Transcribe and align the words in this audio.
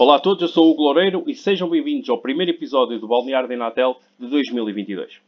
Olá 0.00 0.14
a 0.14 0.20
todos, 0.20 0.40
eu 0.42 0.46
sou 0.46 0.68
o 0.68 0.70
Hugo 0.70 0.84
Loureiro 0.84 1.24
e 1.26 1.34
sejam 1.34 1.68
bem-vindos 1.68 2.08
ao 2.08 2.18
primeiro 2.18 2.52
episódio 2.52 3.00
do 3.00 3.08
Balneário 3.08 3.48
de 3.48 3.56
Inatel 3.56 3.96
de 4.16 4.28
2022. 4.28 5.20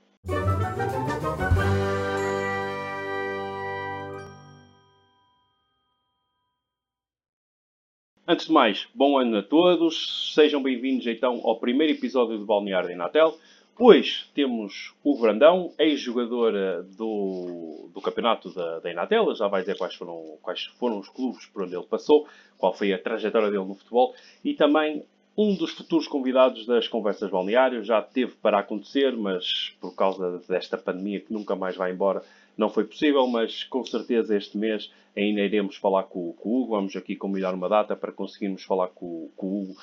Antes 8.29 8.47
de 8.47 8.53
mais, 8.53 8.87
bom 8.95 9.19
ano 9.19 9.39
a 9.39 9.43
todos, 9.43 10.33
sejam 10.37 10.63
bem-vindos 10.63 11.05
então 11.09 11.41
ao 11.43 11.59
primeiro 11.59 11.93
episódio 11.93 12.39
do 12.39 12.47
Balneário 12.47 12.87
de 12.87 12.95
Inatel. 12.95 13.37
Hoje 13.83 14.27
temos 14.35 14.93
o 15.03 15.19
Brandão, 15.19 15.73
ex-jogador 15.79 16.55
eh, 16.55 16.83
do, 16.99 17.89
do 17.95 18.01
campeonato 18.03 18.53
da, 18.53 18.79
da 18.79 18.91
Inatel, 18.91 19.35
já 19.35 19.49
vai 19.49 19.63
dizer 19.63 19.79
quais 19.79 19.95
foram, 19.95 20.37
quais 20.43 20.65
foram 20.79 20.99
os 20.99 21.09
clubes 21.09 21.47
por 21.47 21.63
onde 21.63 21.75
ele 21.75 21.87
passou, 21.87 22.29
qual 22.59 22.75
foi 22.75 22.93
a 22.93 22.99
trajetória 22.99 23.51
dele 23.51 23.65
no 23.65 23.75
futebol, 23.75 24.15
e 24.45 24.53
também 24.53 25.03
um 25.35 25.55
dos 25.55 25.71
futuros 25.71 26.07
convidados 26.07 26.67
das 26.67 26.89
conversas 26.89 27.31
balneárias. 27.31 27.87
Já 27.87 28.03
teve 28.03 28.33
para 28.33 28.59
acontecer, 28.59 29.17
mas 29.17 29.75
por 29.81 29.95
causa 29.95 30.43
desta 30.47 30.77
pandemia 30.77 31.21
que 31.21 31.33
nunca 31.33 31.57
mais 31.57 31.75
vai 31.75 31.91
embora, 31.91 32.23
não 32.59 32.69
foi 32.69 32.85
possível, 32.85 33.27
mas 33.29 33.65
com 33.65 33.83
certeza 33.83 34.37
este 34.37 34.59
mês 34.59 34.93
ainda 35.17 35.41
iremos 35.41 35.77
falar 35.77 36.03
com, 36.03 36.35
com 36.35 36.51
o 36.51 36.61
Hugo. 36.61 36.77
Vamos 36.77 36.95
aqui 36.97 37.17
combinar 37.17 37.55
uma 37.55 37.67
data 37.71 37.97
para 37.97 38.13
conseguirmos 38.13 38.63
falar 38.63 38.89
com, 38.89 39.31
com 39.35 39.47
o 39.47 39.63
Hugo 39.63 39.77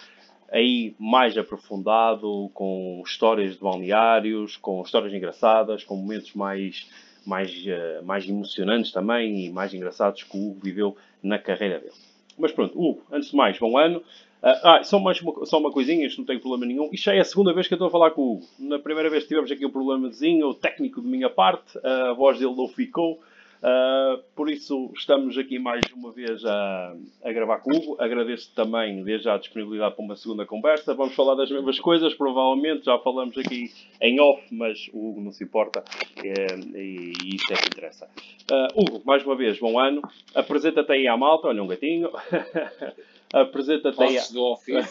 aí 0.51 0.95
mais 0.97 1.37
aprofundado, 1.37 2.49
com 2.53 3.01
histórias 3.05 3.53
de 3.53 3.59
balneários, 3.59 4.57
com 4.57 4.81
histórias 4.81 5.13
engraçadas, 5.13 5.83
com 5.83 5.95
momentos 5.95 6.33
mais, 6.33 6.89
mais, 7.25 7.51
uh, 7.51 8.05
mais 8.05 8.27
emocionantes 8.27 8.91
também 8.91 9.45
e 9.45 9.49
mais 9.49 9.73
engraçados 9.73 10.23
que 10.23 10.37
o 10.37 10.51
Hugo 10.51 10.59
viveu 10.63 10.97
na 11.21 11.37
carreira 11.37 11.79
dele. 11.79 11.93
Mas 12.37 12.51
pronto, 12.51 12.79
Hugo, 12.79 13.03
antes 13.11 13.31
de 13.31 13.35
mais, 13.35 13.57
bom 13.57 13.77
ano. 13.77 13.99
Uh, 13.99 14.53
ah, 14.63 14.83
só, 14.83 14.99
mais 14.99 15.19
uma, 15.19 15.45
só 15.45 15.57
uma 15.57 15.71
coisinha, 15.71 16.05
isto 16.05 16.19
não 16.19 16.25
tem 16.25 16.39
problema 16.39 16.65
nenhum. 16.65 16.89
Isto 16.93 17.05
já 17.05 17.15
é 17.15 17.19
a 17.19 17.25
segunda 17.25 17.53
vez 17.53 17.67
que 17.67 17.73
eu 17.73 17.77
estou 17.77 17.87
a 17.87 17.91
falar 17.91 18.11
com 18.11 18.21
o 18.21 18.33
Hugo. 18.33 18.45
Na 18.59 18.79
primeira 18.79 19.09
vez 19.09 19.25
tivemos 19.27 19.51
aqui 19.51 19.65
um 19.65 19.71
problemazinho, 19.71 20.53
técnico 20.53 21.01
de 21.01 21.07
minha 21.07 21.29
parte, 21.29 21.77
a 21.83 22.13
voz 22.13 22.39
dele 22.39 22.55
não 22.55 22.67
ficou. 22.67 23.19
Uh, 23.57 24.21
por 24.35 24.49
isso, 24.49 24.91
estamos 24.95 25.37
aqui 25.37 25.57
mais 25.57 25.81
uma 25.93 26.11
vez 26.11 26.45
a, 26.45 26.95
a 27.23 27.31
gravar 27.31 27.59
com 27.59 27.71
o 27.71 27.75
Hugo. 27.75 27.97
Agradeço 27.99 28.51
também, 28.53 29.03
desde 29.03 29.25
já, 29.25 29.35
a 29.35 29.37
disponibilidade 29.37 29.95
para 29.95 30.05
uma 30.05 30.15
segunda 30.15 30.45
conversa. 30.45 30.93
Vamos 30.93 31.15
falar 31.15 31.35
das 31.35 31.49
mesmas 31.49 31.79
coisas, 31.79 32.13
provavelmente. 32.13 32.85
Já 32.85 32.99
falamos 32.99 33.37
aqui 33.37 33.71
em 33.99 34.19
off, 34.19 34.43
mas 34.51 34.89
o 34.93 35.09
Hugo 35.09 35.21
não 35.21 35.31
se 35.31 35.43
importa 35.43 35.83
é, 36.23 36.55
e, 36.77 37.13
e 37.23 37.35
isso 37.35 37.51
é 37.51 37.55
que 37.55 37.67
interessa. 37.67 38.07
Uh, 38.51 38.81
Hugo, 38.81 39.01
mais 39.05 39.25
uma 39.25 39.35
vez, 39.35 39.59
bom 39.59 39.79
ano. 39.79 40.01
Apresenta-te 40.35 40.91
aí 40.91 41.07
à 41.07 41.17
malta. 41.17 41.47
Olha 41.47 41.63
um 41.63 41.67
gatinho. 41.67 42.11
Apresenta-te 43.33 44.01
aí. 44.01 44.17
À... 44.17 44.23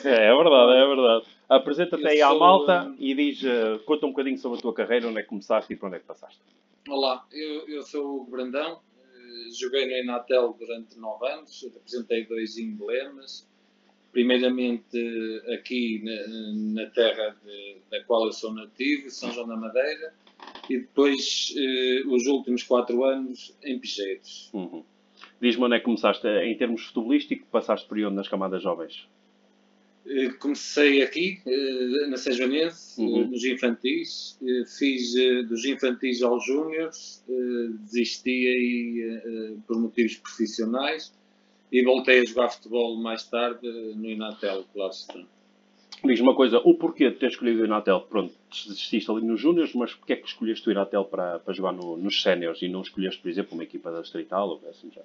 É 0.04 0.34
verdade, 0.34 0.72
é 0.72 0.86
verdade. 0.86 1.24
Apresenta-te 1.48 2.06
aí 2.06 2.20
à 2.20 2.34
malta 2.34 2.92
e 2.98 3.14
diz, 3.14 3.42
uh, 3.42 3.78
conta 3.84 4.06
um 4.06 4.10
bocadinho 4.10 4.38
sobre 4.38 4.58
a 4.58 4.62
tua 4.62 4.74
carreira, 4.74 5.06
onde 5.06 5.20
é 5.20 5.22
que 5.22 5.28
começaste 5.28 5.72
e 5.72 5.76
para 5.76 5.86
onde 5.86 5.96
é 5.96 6.00
que 6.00 6.06
passaste. 6.06 6.40
Olá, 6.88 7.26
eu, 7.32 7.68
eu 7.68 7.82
sou 7.82 8.20
o 8.20 8.24
Brandão, 8.24 8.74
uh, 8.74 9.58
joguei 9.58 9.86
no 9.86 10.04
Inatel 10.04 10.56
durante 10.56 10.96
9 10.96 11.26
anos, 11.26 11.68
representei 11.74 12.24
dois 12.26 12.56
emblemas, 12.58 13.48
primeiramente 14.12 14.96
aqui 15.52 16.00
na, 16.04 16.82
na 16.84 16.90
terra 16.90 17.36
de, 17.44 17.78
da 17.90 18.04
qual 18.04 18.26
eu 18.26 18.32
sou 18.32 18.54
nativo, 18.54 19.10
São 19.10 19.32
João 19.32 19.48
da 19.48 19.56
Madeira, 19.56 20.14
e 20.70 20.78
depois 20.78 21.52
uh, 21.56 22.14
os 22.14 22.26
últimos 22.26 22.62
4 22.62 23.04
anos 23.04 23.56
em 23.64 23.80
Pigeiros. 23.80 24.48
Uhum. 24.54 24.84
Diz-me 25.40 25.64
onde 25.64 25.74
é 25.74 25.78
que 25.80 25.84
começaste, 25.84 26.26
em 26.28 26.56
termos 26.56 26.86
futebolísticos, 26.86 27.48
passaste 27.50 27.88
por 27.88 27.98
onde 27.98 28.14
nas 28.14 28.28
camadas 28.28 28.62
jovens? 28.62 29.08
Eh, 30.08 30.30
comecei 30.38 31.02
aqui, 31.02 31.40
eh, 31.44 32.06
na 32.06 32.16
Sejanense, 32.16 33.00
uhum. 33.00 33.28
nos 33.28 33.44
infantis. 33.44 34.38
Eh, 34.42 34.64
fiz 34.66 35.12
dos 35.48 35.64
infantis 35.64 36.22
aos 36.22 36.44
júniores, 36.44 37.24
desisti 37.80 38.46
aí 38.46 39.20
por 39.66 39.78
motivos 39.80 40.16
profissionais 40.16 41.12
e 41.72 41.82
voltei 41.82 42.20
a 42.20 42.24
jogar 42.24 42.50
futebol 42.50 42.96
mais 42.96 43.24
tarde 43.24 43.66
no 43.96 44.08
Inatel, 44.08 44.64
claro 44.72 44.92
está. 44.92 45.18
Diz 46.04 46.20
uma 46.20 46.34
coisa, 46.34 46.58
o 46.58 46.74
porquê 46.74 47.10
de 47.10 47.16
ter 47.16 47.28
escolhido 47.28 47.62
o 47.62 47.64
Inatel? 47.64 48.02
Pronto, 48.02 48.32
desististe 48.50 49.10
ali 49.10 49.24
nos 49.24 49.40
júniores, 49.40 49.74
mas 49.74 49.92
porquê 49.94 50.12
é 50.12 50.16
que 50.16 50.28
escolheste 50.28 50.68
o 50.68 50.70
Inatel 50.70 51.04
para, 51.04 51.40
para 51.40 51.54
jogar 51.54 51.72
no, 51.72 51.96
nos 51.96 52.22
séniores 52.22 52.62
e 52.62 52.68
não 52.68 52.82
escolheste, 52.82 53.20
por 53.20 53.28
exemplo, 53.28 53.54
uma 53.54 53.64
equipa 53.64 53.90
da 53.90 54.02
Distrital 54.02 54.48
ou 54.48 54.70
assim 54.70 54.90
já? 54.94 55.02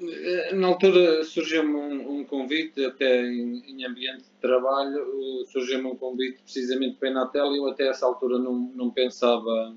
Eh, 0.00 0.54
na 0.54 0.68
altura 0.68 1.22
surgiu-me 1.24 1.74
um, 1.74 2.20
um, 2.20 2.24
convite, 2.24 2.82
até 2.84 3.22
em, 3.22 3.62
em, 3.66 3.84
ambiente 3.84 4.22
de 4.22 4.40
trabalho, 4.40 4.98
eh, 4.98 5.46
surgiu-me 5.52 5.88
um 5.88 5.96
convite 5.96 6.42
precisamente 6.42 6.96
para 6.96 7.10
ir 7.10 7.12
na 7.12 7.26
tela 7.26 7.54
e 7.54 7.58
eu 7.58 7.68
até 7.68 7.88
essa 7.88 8.06
altura 8.06 8.38
não, 8.38 8.54
não 8.74 8.90
pensava 8.90 9.74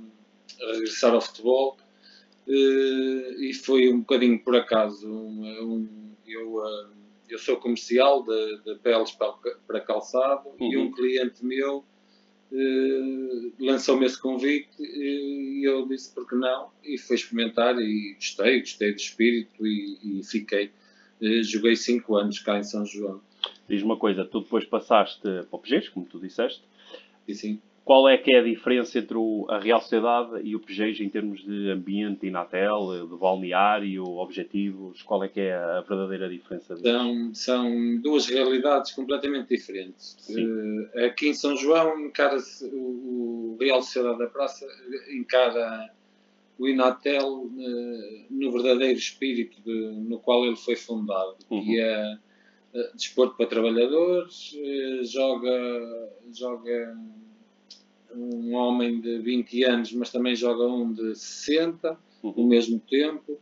regressar 0.59 1.13
ao 1.13 1.19
futebol 1.19 1.77
eh, 2.47 3.35
e 3.39 3.53
foi 3.53 3.91
um 3.91 3.99
bocadinho 3.99 4.41
por 4.41 4.55
acaso. 4.55 5.09
Um, 5.09 6.13
eu, 6.25 6.63
eu 7.29 7.37
sou 7.37 7.57
comercial 7.57 8.23
de, 8.23 8.63
de 8.63 8.75
peles 8.79 9.11
para, 9.11 9.33
para 9.67 9.81
calçado 9.81 10.49
uhum. 10.59 10.71
e 10.71 10.77
um 10.77 10.91
cliente 10.91 11.43
meu 11.45 11.83
lançou-me 13.59 14.05
esse 14.05 14.19
convite 14.19 14.69
e 14.79 15.67
eu 15.67 15.87
disse 15.87 16.13
porque 16.13 16.35
não 16.35 16.69
e 16.83 16.97
fui 16.97 17.15
experimentar 17.15 17.75
e 17.79 18.13
gostei, 18.15 18.59
gostei 18.59 18.91
do 18.91 18.97
espírito 18.97 19.65
e, 19.65 20.19
e 20.19 20.23
fiquei. 20.23 20.71
Uh, 21.21 21.43
joguei 21.43 21.75
5 21.75 22.15
anos 22.15 22.39
cá 22.39 22.59
em 22.59 22.63
São 22.63 22.85
João. 22.85 23.21
Diz 23.67 23.81
uma 23.81 23.97
coisa, 23.97 24.25
tu 24.25 24.41
depois 24.41 24.65
passaste 24.65 25.21
para 25.21 25.47
o 25.51 25.59
Pegês, 25.59 25.89
como 25.89 26.05
tu 26.05 26.19
disseste. 26.19 26.63
E 27.27 27.33
sim. 27.33 27.61
Qual 27.85 28.07
é 28.07 28.17
que 28.17 28.33
é 28.33 28.39
a 28.39 28.43
diferença 28.43 28.97
entre 28.97 29.17
a 29.49 29.59
Real 29.59 29.81
Sociedade 29.81 30.41
e 30.41 30.55
o 30.55 30.59
Pegês 30.59 31.01
em 31.01 31.09
termos 31.09 31.43
de 31.43 31.69
ambiente, 31.69 32.25
Inatel, 32.25 33.07
de 33.09 33.17
balneário, 33.17 34.05
objetivos? 34.05 35.01
Qual 35.01 35.21
é 35.21 35.27
que 35.27 35.41
é 35.41 35.53
a 35.53 35.81
verdadeira 35.81 36.29
diferença? 36.29 36.77
São, 36.77 37.35
são 37.35 38.01
duas 38.01 38.27
realidades 38.27 38.93
completamente 38.93 39.49
diferentes. 39.49 40.15
Uh, 40.29 41.05
aqui 41.05 41.27
em 41.27 41.33
São 41.33 41.57
João 41.57 41.99
encara-se 41.99 42.65
o, 42.67 43.55
o 43.55 43.57
Real 43.59 43.81
Sociedade 43.81 44.19
da 44.19 44.27
Praça 44.27 44.65
encara 45.11 45.93
o 46.57 46.69
Inatel 46.69 47.27
uh, 47.27 48.25
no 48.29 48.49
verdadeiro 48.53 48.97
espírito 48.97 49.61
de, 49.61 49.91
no 50.07 50.19
qual 50.19 50.45
ele 50.45 50.55
foi 50.55 50.77
fundado, 50.77 51.35
uhum. 51.49 51.61
que 51.61 51.77
é 51.77 52.17
uh, 52.75 52.95
desporto 52.95 53.35
para 53.35 53.45
trabalhadores, 53.45 54.55
joga, 55.03 55.51
joga 56.31 56.95
um 58.15 58.53
homem 58.55 58.99
de 58.99 59.19
20 59.19 59.63
anos, 59.63 59.93
mas 59.93 60.11
também 60.11 60.35
joga 60.35 60.65
um 60.65 60.91
de 60.91 61.15
60 61.15 61.97
uhum. 62.23 62.33
ao 62.37 62.47
mesmo 62.47 62.79
tempo. 62.79 63.39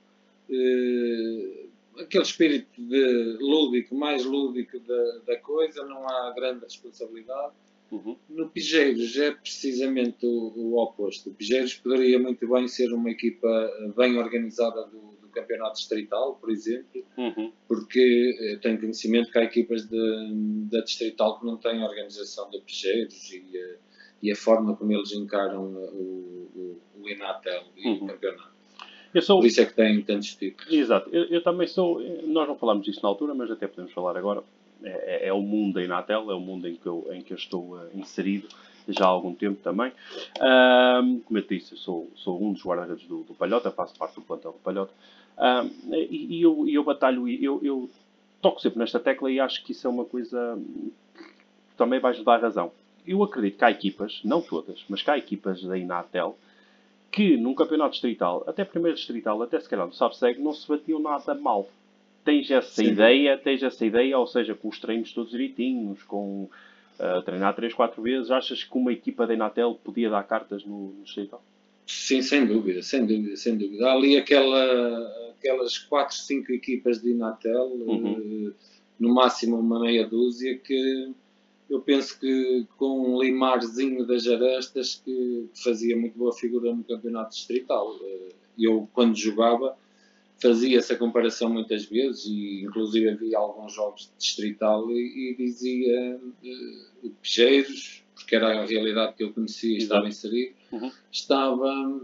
Uh, 0.50 1.70
aquele 2.00 2.24
espírito 2.24 2.82
de 2.82 3.38
lúdico, 3.40 3.96
mais 3.96 4.24
lúdico 4.26 4.80
da, 4.80 5.20
da 5.28 5.38
coisa, 5.38 5.86
não 5.86 6.08
há 6.08 6.34
grande 6.36 6.64
responsabilidade. 6.64 7.54
Uhum. 7.92 8.16
No 8.30 8.50
Pigeiros 8.50 9.18
é 9.18 9.32
precisamente 9.32 10.26
o, 10.26 10.54
o, 10.56 10.78
oposto. 10.82 11.30
O 11.30 11.34
Pigeiros 11.34 11.76
poderia 11.76 12.18
muito 12.18 12.48
bem 12.48 12.68
ser 12.68 12.94
uma 12.94 13.10
equipa 13.10 13.70
bem 13.98 14.18
organizada 14.18 14.84
do, 14.86 15.12
do 15.22 15.28
campeonato 15.28 15.76
distrital, 15.76 16.36
por 16.36 16.50
exemplo, 16.50 17.04
uhum. 17.18 17.52
porque 17.68 18.34
eh, 18.40 18.56
tenho 18.62 18.80
conhecimento 18.80 19.30
que 19.30 19.38
há 19.38 19.44
equipas 19.44 19.86
de, 19.90 20.68
da 20.72 20.82
distrital 20.82 21.40
que 21.40 21.46
não 21.46 21.58
têm 21.58 21.84
organização 21.84 22.50
de 22.50 22.62
Pigeiros 22.62 23.32
e 23.34 23.40
uh, 23.40 23.78
e 24.22 24.32
a 24.32 24.36
forma 24.36 24.76
como 24.76 24.92
eles 24.92 25.12
encaram 25.14 25.64
o, 25.64 26.52
o, 26.56 26.82
o 27.02 27.10
Inatel 27.10 27.64
e 27.76 27.88
uhum. 27.88 27.96
o 27.96 28.08
campeonato. 28.08 28.52
Sou... 29.22 29.40
Por 29.40 29.48
isso 29.48 29.60
é 29.60 29.66
que 29.66 29.74
tem 29.74 30.02
tantos 30.04 30.36
títulos. 30.36 30.72
Exato. 30.72 31.10
Eu, 31.12 31.26
eu, 31.26 31.44
também 31.44 31.68
sou. 31.68 32.02
Nós 32.28 32.48
não 32.48 32.56
falámos 32.56 32.86
disso 32.86 33.02
na 33.04 33.10
altura, 33.10 33.34
mas 33.34 33.52
até 33.52 33.68
podemos 33.68 33.92
falar 33.92 34.16
agora. 34.16 34.42
É, 34.84 35.26
é, 35.26 35.28
é 35.28 35.34
o 35.34 35.42
mundo 35.42 35.76
da 35.76 35.84
Inatel, 35.84 36.32
é 36.32 36.34
o 36.34 36.40
mundo 36.40 36.68
em 36.68 36.76
que 36.76 36.88
eu, 36.88 37.08
em 37.12 37.22
que 37.22 37.34
eu 37.34 37.38
estou 37.38 37.76
uh, 37.76 37.90
inserido 37.94 38.48
já 38.88 39.06
há 39.06 39.10
algum 39.10 39.34
tempo 39.34 39.62
também. 39.62 39.92
Como 41.26 41.38
eu 41.38 41.42
disse, 41.44 41.74
eu 41.74 41.78
sou, 41.78 42.12
sou 42.16 42.42
um 42.42 42.54
dos 42.54 42.64
guarda-redes 42.64 43.06
do, 43.06 43.24
do, 43.24 43.34
Palhota, 43.34 43.70
faço 43.70 43.96
parte 43.96 44.16
do 44.16 44.22
plantel 44.22 44.54
do 44.54 44.60
Palhota. 44.60 44.92
Um, 45.38 45.94
e, 45.94 46.38
e, 46.38 46.42
eu, 46.42 46.66
eu 46.68 46.84
batalho, 46.84 47.28
eu, 47.28 47.60
eu 47.64 47.90
toco 48.42 48.60
sempre 48.60 48.80
nesta 48.80 49.00
tecla 49.00 49.32
e 49.32 49.40
acho 49.40 49.64
que 49.64 49.72
isso 49.72 49.86
é 49.86 49.90
uma 49.90 50.04
coisa 50.04 50.60
que 51.70 51.76
também 51.78 52.00
vais 52.00 52.22
dar 52.24 52.42
razão 52.42 52.72
eu 53.06 53.24
acredito 53.24 53.58
que 53.58 53.66
há 53.66 53.72
equipas, 53.72 54.22
não 54.24 54.42
todas, 54.42 54.84
mas 54.88 55.02
que 55.02 55.10
há 55.10 55.18
equipas 55.18 55.62
da 55.64 55.78
Inatel 55.78 56.38
que 57.12 57.36
num 57.36 57.54
campeonato 57.54 57.92
distrital, 57.92 58.44
até 58.48 58.64
primeiro 58.64 58.96
distrital, 58.96 59.42
até 59.44 59.60
se 59.60 59.68
calhar 59.68 59.86
no 59.86 59.94
Sabseg, 59.94 60.40
não 60.40 60.54
se 60.54 60.68
batiam 60.68 61.00
nada 61.00 61.36
mal. 61.36 61.70
Tens 62.24 62.50
essa 62.50 62.82
Sim. 62.82 62.86
ideia, 62.86 63.38
tens 63.38 63.62
essa 63.62 63.86
ideia, 63.86 64.18
ou 64.18 64.26
seja, 64.26 64.56
com 64.56 64.70
os 64.70 64.80
treinos 64.80 65.12
todos 65.12 65.32
direitinhos, 65.32 66.02
com 66.04 66.50
uh, 67.00 67.22
treinar 67.24 67.54
3, 67.56 67.74
4 67.74 68.02
vezes, 68.02 68.32
achas 68.32 68.64
que 68.64 68.78
uma 68.78 68.94
equipa 68.94 69.28
da 69.28 69.34
Inatel 69.34 69.78
podia 69.84 70.10
dar 70.10 70.24
cartas 70.24 70.64
no, 70.64 70.94
no 70.94 71.04
distrital? 71.04 71.44
Sim, 71.86 72.22
sem 72.22 72.46
dúvida, 72.46 72.82
sem 72.82 73.06
dúvida, 73.06 73.36
sem 73.36 73.58
dúvida. 73.58 73.88
Há 73.88 73.94
ali 73.94 74.16
aquela, 74.16 75.34
aquelas 75.38 75.78
4, 75.78 76.16
5 76.16 76.54
equipas 76.54 77.02
de 77.02 77.12
Inatel, 77.12 77.66
uhum. 77.66 78.48
uh, 78.48 78.54
no 78.98 79.14
máximo 79.14 79.60
uma 79.60 79.82
meia 79.82 80.08
dúzia, 80.08 80.58
que 80.58 81.12
eu 81.72 81.80
penso 81.80 82.20
que 82.20 82.68
com 82.78 83.16
um 83.16 83.22
limarzinho 83.22 84.06
das 84.06 84.28
arestas 84.28 85.02
que 85.04 85.50
fazia 85.64 85.96
muito 85.96 86.18
boa 86.18 86.34
figura 86.34 86.76
no 86.76 86.84
campeonato 86.84 87.34
distrital. 87.34 87.98
Eh, 88.04 88.30
eu, 88.60 88.90
quando 88.92 89.16
jogava, 89.16 89.78
fazia 90.42 90.78
essa 90.78 90.98
comparação 90.98 91.50
muitas 91.50 91.86
vezes 91.86 92.26
e 92.26 92.64
inclusive 92.64 93.10
havia 93.10 93.38
alguns 93.38 93.74
jogos 93.74 94.02
de 94.02 94.18
distrital 94.18 94.92
e, 94.92 95.32
e 95.32 95.36
dizia 95.38 96.20
uh, 96.20 97.10
Pejeiros, 97.22 98.04
porque 98.14 98.36
era 98.36 98.62
a 98.62 98.66
realidade 98.66 99.16
que 99.16 99.24
eu 99.24 99.32
conhecia 99.32 99.74
e 99.74 99.78
estava 99.78 100.08
inserido, 100.08 100.54
uhum. 100.74 100.92
estava 101.10 102.02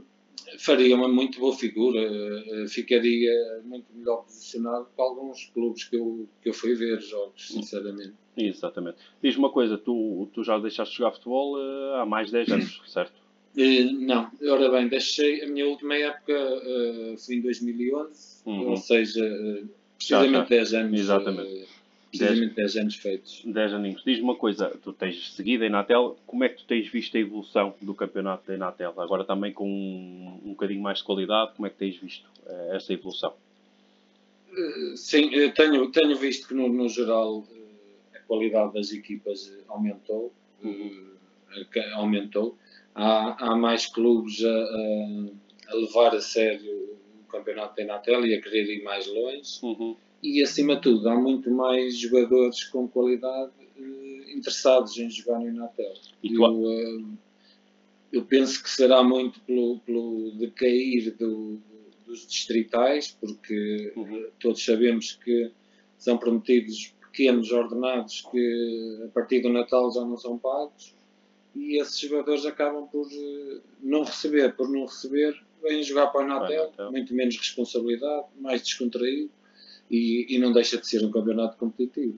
faria 0.60 0.96
uma 0.96 1.08
muito 1.08 1.40
boa 1.40 1.56
figura, 1.56 2.00
uh, 2.00 2.68
ficaria 2.68 3.32
muito 3.64 3.86
melhor 3.94 4.24
posicionado 4.24 4.88
que 4.96 5.02
alguns 5.02 5.46
clubes 5.54 5.84
que 5.84 5.96
eu, 5.96 6.28
que 6.42 6.50
eu 6.50 6.54
fui 6.54 6.74
ver 6.76 7.02
jogos, 7.02 7.48
sinceramente. 7.48 8.14
Exatamente. 8.38 8.98
Diz-me 9.22 9.40
uma 9.40 9.52
coisa, 9.52 9.78
tu, 9.78 10.30
tu 10.34 10.44
já 10.44 10.58
deixaste 10.60 10.94
de 10.94 11.00
jogar 11.00 11.12
futebol 11.14 11.56
uh, 11.58 11.96
há 11.96 12.06
mais 12.06 12.28
de 12.28 12.34
10 12.34 12.52
anos, 12.52 12.82
certo? 12.88 13.14
Uh, 13.58 13.92
não, 14.00 14.30
ora 14.48 14.70
bem, 14.70 14.88
deixei 14.88 15.44
a 15.44 15.48
minha 15.48 15.68
última 15.68 15.96
época 15.96 16.34
uh, 16.34 17.18
foi 17.18 17.36
em 17.36 17.42
2011, 17.42 18.44
uhum. 18.46 18.70
ou 18.70 18.78
seja, 18.78 19.26
uh, 19.26 19.68
precisamente 19.98 20.50
10 20.50 20.74
anos. 20.76 21.00
Exatamente. 21.00 21.68
Precisamente 22.10 22.56
10 22.56 22.76
anos 22.78 22.96
feitos. 22.96 23.42
10 23.46 23.74
aninhos. 23.74 24.04
Diz-me 24.06 24.24
uma 24.24 24.36
coisa, 24.36 24.70
tu 24.84 24.94
tens 24.94 25.34
seguido 25.34 25.64
a 25.64 25.68
Inatel, 25.68 26.18
como 26.26 26.44
é 26.44 26.50
que 26.50 26.58
tu 26.58 26.66
tens 26.66 26.88
visto 26.88 27.16
a 27.18 27.20
evolução 27.20 27.74
do 27.82 27.94
campeonato 27.94 28.48
da 28.48 28.56
Inatel? 28.56 28.94
Agora 28.98 29.24
também 29.24 29.52
com 29.52 29.70
um, 29.70 30.42
um 30.46 30.50
bocadinho 30.52 30.82
mais 30.82 31.00
de 31.00 31.04
qualidade, 31.04 31.54
como 31.56 31.68
é 31.68 31.70
que 31.70 31.78
tens 31.78 31.98
visto 31.98 32.30
essa 32.72 32.94
evolução? 32.94 33.34
sim, 34.96 35.30
tenho, 35.52 35.92
tenho 35.92 36.16
visto 36.16 36.48
que 36.48 36.54
no, 36.54 36.68
no 36.68 36.90
geral 36.90 37.44
a 38.16 38.20
qualidade 38.22 38.74
das 38.74 38.92
equipas 38.92 39.54
aumentou. 39.68 40.34
Uhum. 40.64 41.14
aumentou 41.94 42.58
há, 42.98 43.52
há 43.52 43.56
mais 43.56 43.86
clubes 43.86 44.44
a, 44.44 44.50
a, 44.50 45.72
a, 45.72 45.76
levar 45.76 46.16
a 46.16 46.22
sério 46.22 46.98
o 47.22 47.32
campeonato 47.32 47.76
da 47.76 47.84
Inatel 47.84 48.26
e 48.26 48.34
a 48.34 48.42
querer 48.42 48.66
ir 48.66 48.84
mais 48.84 49.06
longe. 49.08 49.60
Uhum. 49.62 49.96
E 50.22 50.42
acima 50.42 50.76
de 50.76 50.82
tudo, 50.82 51.08
há 51.10 51.16
muito 51.16 51.50
mais 51.52 51.98
jogadores 51.98 52.64
com 52.66 52.88
qualidade 52.88 53.52
uh, 53.78 54.30
interessados 54.36 54.98
em 54.98 55.10
jogar 55.10 55.40
no 55.40 55.50
Inatel. 55.50 55.94
E 56.24 56.34
eu, 56.34 56.44
uh, 56.44 57.18
eu 58.12 58.26
penso 58.26 58.62
que 58.64 58.70
será 58.70 59.04
muito 59.04 59.40
pelo, 59.42 59.80
pelo 59.80 60.32
decair 60.32 61.16
do, 61.18 61.60
dos 62.06 62.26
distritais, 62.26 63.16
porque 63.20 63.94
uhum. 63.96 64.28
todos 64.40 64.64
sabemos 64.64 65.14
que 65.24 65.52
são 65.98 66.18
prometidos 66.18 66.96
pequenos 67.00 67.52
ordenados 67.52 68.22
que 68.32 69.04
a 69.06 69.08
partir 69.10 69.42
do 69.42 69.50
Natal 69.50 69.92
já 69.92 70.02
não 70.02 70.18
são 70.18 70.38
pagos 70.38 70.96
e 71.56 71.82
esses 71.82 72.00
jogadores 72.00 72.46
acabam 72.46 72.88
por 72.88 73.08
eh, 73.12 73.60
não 73.82 74.04
receber, 74.04 74.56
por 74.56 74.70
não 74.70 74.86
receber, 74.86 75.36
vêm 75.64 75.82
jogar 75.82 76.08
para 76.08 76.24
o 76.24 76.28
Natel, 76.28 76.72
muito 76.92 77.16
menos 77.16 77.36
responsabilidade, 77.36 78.28
mais 78.40 78.62
descontraído 78.62 79.32
e, 79.90 80.28
e, 80.30 80.40
não 80.40 80.52
deixa 80.52 80.78
de 80.78 80.88
ser 80.88 81.06
um 81.06 81.12
campeonato 81.12 81.58
competitivo. 81.58 82.18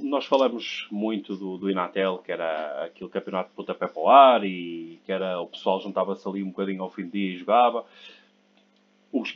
nós 0.00 0.26
falamos 0.26 0.86
muito 0.90 1.36
do, 1.36 1.56
do 1.58 1.70
Inatel, 1.70 2.18
que 2.18 2.32
era 2.32 2.84
aquele 2.84 3.10
campeonato 3.10 3.50
de 3.50 3.56
pontapé 3.56 3.86
para 3.86 4.02
o 4.02 4.08
ar 4.08 4.44
e 4.44 4.98
que 5.04 5.12
era, 5.12 5.40
o 5.40 5.46
pessoal 5.46 5.80
juntava-se 5.80 6.26
ali 6.28 6.42
um 6.42 6.48
bocadinho 6.48 6.82
ao 6.82 6.90
fim 6.90 7.04
do 7.04 7.12
dia 7.12 7.34
e 7.34 7.38
jogava 7.38 7.84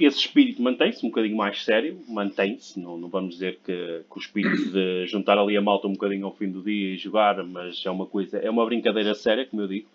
esse 0.01 0.19
espírito 0.19 0.61
mantém-se 0.61 1.05
um 1.05 1.09
bocadinho 1.09 1.37
mais 1.37 1.65
sério, 1.65 2.01
mantém-se, 2.09 2.81
não, 2.81 2.99
não, 2.99 3.09
vamos 3.09 3.35
dizer 3.35 3.59
que, 3.65 4.03
que, 4.11 4.19
o 4.19 4.19
espírito 4.19 4.73
de 4.73 5.07
juntar 5.07 5.39
ali 5.39 5.57
a 5.57 5.61
malta 5.61 5.87
um 5.87 5.93
bocadinho 5.93 6.27
ao 6.27 6.35
fim 6.35 6.51
do 6.51 6.63
dia 6.63 6.95
e 6.95 6.97
jogar, 6.97 7.43
mas 7.45 7.85
é 7.87 7.91
uma 7.91 8.07
coisa, 8.07 8.39
é 8.39 8.51
uma 8.51 8.65
brincadeira 8.65 9.15
séria, 9.15 9.47
como 9.47 9.63
eu 9.63 9.69
digo. 9.69 9.87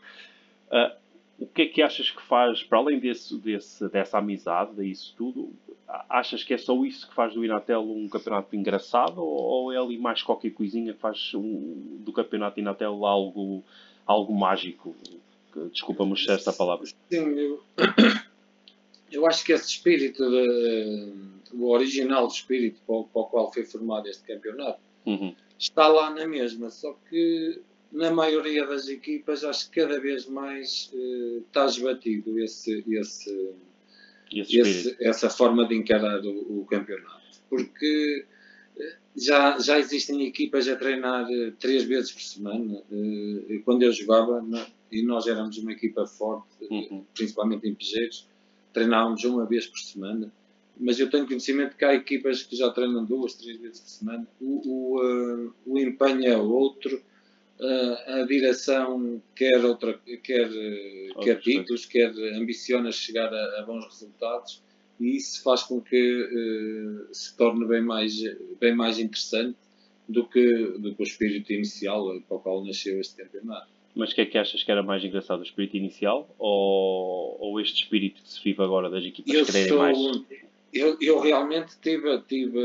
Uh, 0.71 1.02
o 1.39 1.47
que 1.47 1.63
é 1.63 1.65
que 1.65 1.81
achas 1.81 2.09
que 2.09 2.21
faz, 2.21 2.63
para 2.63 2.77
além 2.77 2.99
desse, 2.99 3.37
desse, 3.37 3.87
dessa 3.89 4.17
amizade, 4.17 4.75
disso 4.75 5.13
tudo, 5.17 5.51
achas 6.09 6.43
que 6.43 6.53
é 6.53 6.57
só 6.57 6.73
isso 6.85 7.07
que 7.07 7.15
faz 7.15 7.33
do 7.33 7.43
Inatel 7.43 7.81
um 7.81 8.07
campeonato 8.07 8.55
engraçado 8.55 9.19
ou, 9.19 9.41
ou 9.41 9.71
é 9.73 9.77
ali 9.77 9.97
mais 9.97 10.21
qualquer 10.21 10.51
coisinha 10.51 10.93
que 10.93 10.99
faz 10.99 11.33
um, 11.33 11.97
do 11.99 12.13
campeonato 12.13 12.59
Inatel 12.59 13.05
algo, 13.05 13.63
algo 14.05 14.33
mágico? 14.33 14.95
Desculpa-me 15.71 16.13
esta 16.29 16.51
palavra. 16.51 16.85
Sim, 16.85 16.95
eu 17.11 17.63
eu 19.13 19.27
acho 19.27 19.45
que 19.45 19.53
esse 19.53 19.69
espírito, 19.69 20.27
de, 20.27 21.13
o 21.53 21.69
original 21.69 22.27
espírito 22.27 22.81
para 22.85 22.95
o, 22.95 23.03
para 23.05 23.21
o, 23.21 23.25
qual 23.25 23.53
foi 23.53 23.63
formado 23.63 24.07
este 24.07 24.23
campeonato, 24.23 24.79
uhum. 25.05 25.35
está 25.57 25.87
lá 25.87 26.09
na 26.09 26.27
mesma, 26.27 26.71
só 26.71 26.97
que 27.09 27.61
na 27.93 28.11
maioria 28.11 28.65
das 28.65 28.87
equipas 28.87 29.43
acho 29.43 29.69
que 29.69 29.81
cada 29.81 29.99
vez 29.99 30.25
mais 30.25 30.91
uh, 30.93 31.37
está 31.47 31.65
esbatido 31.65 32.39
esse, 32.39 32.83
esse, 32.89 33.53
esse, 34.31 34.59
esse 34.59 34.97
essa 34.99 35.29
forma 35.29 35.67
de 35.67 35.75
encarar 35.75 36.19
o, 36.25 36.61
o, 36.61 36.65
campeonato. 36.65 37.21
Porque 37.47 38.25
eh, 38.75 38.95
já, 39.15 39.59
já 39.59 39.79
existem 39.79 40.25
equipas 40.25 40.67
a 40.67 40.75
treinar 40.75 41.29
uh, 41.29 41.51
três 41.59 41.83
vezes 41.83 42.11
por 42.11 42.21
semana. 42.21 42.81
Uh, 42.91 43.61
quando 43.63 43.83
eu 43.83 43.91
jogava, 43.91 44.43
e 44.91 45.03
nós 45.03 45.27
éramos 45.27 45.59
uma 45.59 45.71
equipa 45.71 46.07
forte, 46.07 46.47
uhum. 46.71 47.05
principalmente 47.13 47.67
em 47.67 47.75
Pejeiros, 47.75 48.27
treinávamos 48.73 49.23
uma 49.23 49.45
vez 49.45 49.67
por 49.67 49.77
semana, 49.77 50.33
mas 50.79 50.99
eu 50.99 51.07
tenho 51.11 51.27
conhecimento 51.27 51.77
que 51.77 51.85
há 51.85 51.93
equipas 51.93 52.41
que 52.41 52.55
já 52.55 52.71
treinam 52.71 53.05
duas, 53.05 53.35
três 53.35 53.59
vezes 53.59 53.79
por 53.81 53.89
semana. 53.89 54.27
O, 54.41 54.61
o, 54.67 55.45
uh, 55.45 55.53
o 55.67 55.77
empenho 55.77 56.25
é 56.25 56.35
outro, 56.35 56.99
a 57.59 58.23
direção 58.23 59.21
quer, 59.35 59.63
outra, 59.63 59.99
quer, 60.23 60.49
uh, 60.49 61.19
quer 61.21 61.39
títulos, 61.39 61.85
quer 61.85 62.11
ambiciona 62.35 62.91
chegar 62.91 63.33
a, 63.33 63.59
a, 63.59 63.63
bons 63.63 63.85
resultados 63.85 64.61
e 64.99 65.15
isso 65.17 65.41
faz 65.43 65.63
com 65.63 65.81
que 65.81 66.29
se 67.11 67.35
torne 67.37 67.65
bem 67.65 67.81
mais, 67.81 68.13
bem 68.59 68.75
mais 68.75 68.99
interessante 68.99 69.57
do 70.07 70.27
que, 70.27 70.51
do 70.79 70.93
que 70.93 71.01
o 71.01 71.03
espírito 71.03 71.53
inicial 71.53 72.19
para 72.27 72.37
o 72.37 72.39
qual 72.39 72.63
nasceu 72.65 72.99
este 72.99 73.15
campeonato. 73.15 73.67
Mas 73.95 74.11
o 74.11 74.15
que 74.15 74.21
é 74.21 74.25
que 74.25 74.37
achas 74.37 74.63
que 74.63 74.71
era 74.71 74.81
mais 74.81 75.03
engraçado, 75.03 75.41
o 75.41 75.43
espírito 75.43 75.77
inicial 75.77 76.33
ou, 76.39 77.37
ou 77.39 77.61
este 77.61 77.83
espírito 77.83 78.21
que 78.21 78.29
se 78.29 78.43
vive 78.43 78.61
agora 78.61 78.89
das 78.89 79.05
equipas 79.05 79.33
eu 79.33 79.45
quererem 79.45 79.69
sou, 79.69 79.77
mais? 79.77 79.97
Eu, 80.73 80.97
eu 80.99 81.19
realmente 81.19 81.79
tive, 81.79 82.19
tive, 82.21 82.59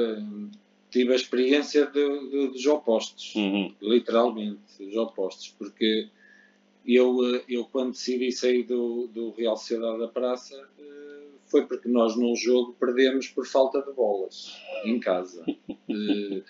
tive 0.91 1.13
a 1.13 1.17
experiência 1.17 1.87
de, 1.87 2.31
de, 2.31 2.49
dos 2.49 2.67
opostos, 2.67 3.35
uhum. 3.35 3.75
literalmente, 3.81 4.61
dos 4.79 4.97
opostos, 4.97 5.55
porque 5.59 6.09
eu, 6.87 7.19
eu 7.49 7.65
quando 7.67 7.93
decidi 7.93 8.33
sair 8.33 8.63
do, 8.63 9.07
do 9.09 9.31
Real 9.33 9.57
Sociedade 9.57 9.99
da 9.99 10.09
Praça 10.09 10.55
eh, 10.79 11.27
foi 11.47 11.67
porque 11.67 11.89
nós 11.89 12.17
num 12.17 12.35
jogo 12.35 12.75
perdemos 12.79 13.29
por 13.29 13.47
falta 13.47 13.83
de 13.83 13.93
bolas 13.93 14.55
em 14.85 14.99
casa. 14.99 15.45
Eh, 15.91 16.43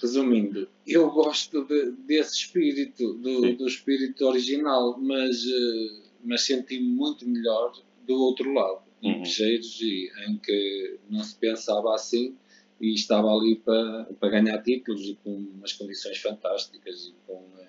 resumindo, 0.00 0.68
eu 0.86 1.10
gosto 1.10 1.64
de, 1.64 1.90
desse 2.06 2.36
espírito, 2.36 3.14
do, 3.14 3.56
do, 3.56 3.66
espírito 3.66 4.26
original, 4.26 4.98
mas, 5.00 5.42
uh, 5.42 6.02
mas 6.22 6.42
senti-me 6.42 6.86
muito 6.86 7.26
melhor 7.26 7.72
do 8.06 8.14
outro 8.14 8.52
lado, 8.52 8.82
em 9.02 9.14
uhum. 9.14 9.22
Peixeiros, 9.22 9.80
em 10.28 10.36
que 10.36 10.98
não 11.08 11.24
se 11.24 11.34
pensava 11.34 11.94
assim 11.94 12.36
e 12.80 12.94
estava 12.94 13.28
ali 13.28 13.56
para, 13.56 14.08
para 14.18 14.28
ganhar 14.28 14.62
títulos 14.62 15.02
e 15.02 15.18
com 15.22 15.30
umas 15.30 15.72
condições 15.72 16.18
fantásticas 16.18 17.08
e 17.08 17.14
com 17.26 17.34
uh, 17.34 17.68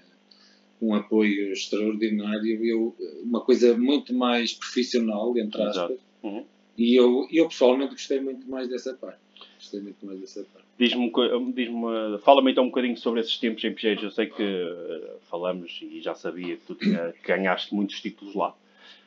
um 0.82 0.94
apoio 0.94 1.51
extraordinário, 1.51 2.63
eu, 2.63 2.96
uma 3.24 3.42
coisa 3.42 3.78
muito 3.78 4.13
mais 4.13 4.54
profissional, 4.54 5.38
entre 5.38 5.62
aspas, 5.62 6.00
uhum. 6.24 6.46
e 6.78 6.96
eu, 6.96 7.28
eu 7.32 7.48
pessoalmente 7.48 7.92
gostei 7.92 8.20
muito 8.22 8.50
mais 8.50 8.70
dessa 8.70 8.94
parte. 8.94 9.20
Gostei 9.58 9.82
muito 9.82 10.06
mais 10.06 10.20
dessa 10.20 10.44
parte. 10.44 10.68
Diz-me, 10.78 11.12
diz 11.54 11.70
fala-me 12.24 12.51
então 12.51 12.63
um 12.63 12.68
bocadinho 12.68 12.96
sobre 12.96 13.20
esses 13.20 13.38
tempos 13.38 13.63
em 13.66 13.74
Pejeiros. 13.74 14.04
Eu 14.04 14.12
sei 14.12 14.28
que 14.28 14.44
uh, 14.44 15.20
falamos 15.30 15.80
e 15.82 16.00
já 16.00 16.16
sabia 16.16 16.56
que 16.56 16.66
tu 16.66 16.75
tinha, 16.75 17.12
que 17.12 17.28
ganhaste 17.28 17.75
muitos 17.75 18.00
títulos 18.00 18.34
lá. 18.34 18.56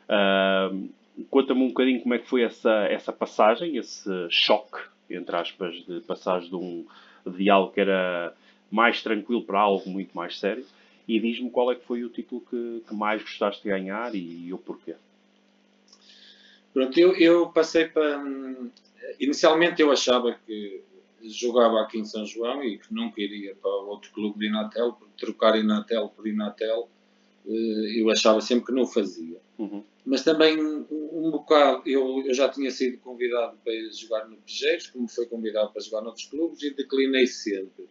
Uh, 0.09 0.91
Conta-me 1.31 1.63
um 1.63 1.69
bocadinho 1.69 2.01
como 2.01 2.15
é 2.15 2.19
que 2.19 2.27
foi 2.27 2.43
essa, 2.43 2.87
essa 2.87 3.13
passagem, 3.13 3.77
esse 3.77 4.11
choque, 4.31 4.79
entre 5.15 5.37
aspas, 5.37 5.75
de 5.87 6.01
passagem 6.01 6.49
de, 6.49 6.57
um, 6.57 6.87
de 7.27 7.51
algo 7.51 7.73
que 7.73 7.81
era 7.81 8.35
mais 8.71 9.03
tranquilo 9.03 9.43
para 9.43 9.61
algo 9.61 9.89
muito 9.89 10.17
mais 10.17 10.39
sério. 10.39 10.65
E 11.07 11.19
diz-me 11.19 11.51
qual 11.51 11.71
é 11.73 11.75
que 11.75 11.85
foi 11.85 12.05
o 12.05 12.09
título 12.09 12.43
que, 12.49 12.83
que 12.87 12.95
mais 12.95 13.23
gostaste 13.23 13.63
de 13.63 13.69
ganhar 13.69 14.15
e, 14.15 14.47
e 14.47 14.53
o 14.53 14.59
porquê. 14.59 14.95
Pronto, 16.73 16.99
eu, 16.99 17.15
eu 17.17 17.49
passei 17.49 17.87
para. 17.87 18.23
Inicialmente 19.21 19.83
eu 19.83 19.91
achava 19.91 20.33
que 20.47 20.83
jogava 21.23 21.81
aqui 21.83 21.99
em 21.99 22.05
São 22.05 22.25
João 22.25 22.65
e 22.65 22.79
que 22.79 22.93
nunca 22.93 23.21
iria 23.21 23.55
para 23.55 23.71
outro 23.71 24.11
clube 24.13 24.39
de 24.39 24.47
Inatel, 24.47 24.93
porque 24.93 25.27
trocar 25.27 25.57
Inatel 25.57 26.09
por 26.09 26.27
Inatel 26.27 26.89
eu 27.47 28.11
achava 28.11 28.41
sempre 28.41 28.67
que 28.67 28.73
não 28.73 28.87
fazia. 28.87 29.41
Uhum. 29.59 29.83
Mas 30.05 30.23
também 30.23 30.61
um, 30.61 30.85
um 30.91 31.31
bocado, 31.31 31.83
eu, 31.87 32.25
eu 32.27 32.35
já 32.35 32.49
tinha 32.49 32.71
sido 32.71 32.99
convidado 32.99 33.57
para 33.63 33.73
jogar 33.93 34.29
no 34.29 34.37
Pigeiros, 34.37 34.89
como 34.89 35.09
foi 35.09 35.27
convidado 35.27 35.73
para 35.73 35.83
jogar 35.83 36.03
noutros 36.03 36.27
clubes, 36.27 36.63
e 36.63 36.75
declinei 36.75 37.27
sempre. 37.27 37.87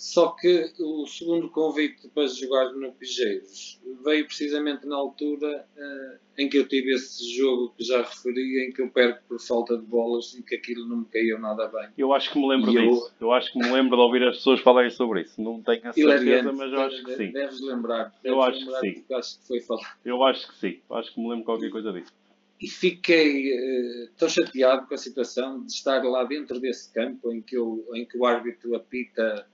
Só 0.00 0.30
que 0.30 0.72
o 0.80 1.06
segundo 1.06 1.50
convite 1.50 2.08
para 2.08 2.26
jogar 2.26 2.72
no 2.72 2.90
Pigeiros 2.90 3.78
veio 4.02 4.24
precisamente 4.24 4.86
na 4.86 4.96
altura 4.96 5.68
uh, 5.76 6.18
em 6.38 6.48
que 6.48 6.56
eu 6.56 6.66
tive 6.66 6.94
esse 6.94 7.36
jogo 7.36 7.74
que 7.76 7.84
já 7.84 7.98
referi, 7.98 8.64
em 8.64 8.72
que 8.72 8.80
eu 8.80 8.88
perco 8.88 9.20
por 9.28 9.38
falta 9.38 9.76
de 9.76 9.84
bolas 9.84 10.32
e 10.32 10.42
que 10.42 10.54
aquilo 10.54 10.88
não 10.88 11.00
me 11.00 11.04
caiu 11.04 11.38
nada 11.38 11.68
bem. 11.68 11.90
Eu 11.98 12.14
acho 12.14 12.32
que 12.32 12.38
me 12.38 12.48
lembro 12.48 12.70
e 12.70 12.78
disso. 12.78 13.12
Eu... 13.20 13.26
eu... 13.26 13.32
acho 13.34 13.52
que 13.52 13.58
me 13.58 13.70
lembro 13.70 13.94
de 13.94 14.02
ouvir 14.02 14.26
as 14.26 14.38
pessoas 14.38 14.60
falarem 14.60 14.90
sobre 14.90 15.20
isso. 15.20 15.38
Não 15.38 15.60
tenho 15.60 15.86
a 15.86 15.92
certeza, 15.92 16.50
mas 16.50 16.72
eu 16.72 16.80
acho 16.80 17.04
que 17.04 17.16
sim. 17.16 17.30
Deves 17.32 17.60
lembrar. 17.60 18.04
Deves 18.22 18.38
eu 18.38 18.42
acho 18.42 18.58
lembrar 18.58 18.80
que 18.80 18.94
sim. 18.94 19.14
Acho 19.14 19.38
que 19.38 19.46
foi 19.48 19.60
falado. 19.60 19.86
Eu 20.02 20.24
acho 20.24 20.48
que 20.48 20.56
sim. 20.56 20.80
Acho 20.92 21.12
que 21.12 21.20
me 21.20 21.28
lembro 21.28 21.44
qualquer 21.44 21.68
coisa 21.68 21.92
disso. 21.92 22.10
E 22.58 22.66
fiquei 22.66 23.52
uh, 23.52 24.08
tão 24.16 24.30
chateado 24.30 24.86
com 24.86 24.94
a 24.94 24.98
situação 24.98 25.62
de 25.62 25.70
estar 25.70 26.02
lá 26.04 26.24
dentro 26.24 26.58
desse 26.58 26.90
campo 26.90 27.30
em 27.34 27.42
que, 27.42 27.54
eu, 27.54 27.86
em 27.92 28.06
que 28.06 28.16
o 28.16 28.24
árbitro 28.24 28.74
apita 28.74 29.46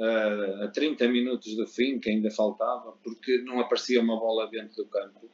a 0.00 0.68
30 0.68 1.08
minutos 1.08 1.54
do 1.56 1.66
fim, 1.66 1.98
que 1.98 2.10
ainda 2.10 2.30
faltava, 2.30 2.92
porque 3.04 3.38
não 3.42 3.60
aparecia 3.60 4.00
uma 4.00 4.18
bola 4.18 4.48
dentro 4.48 4.76
do 4.76 4.86
campo 4.86 5.30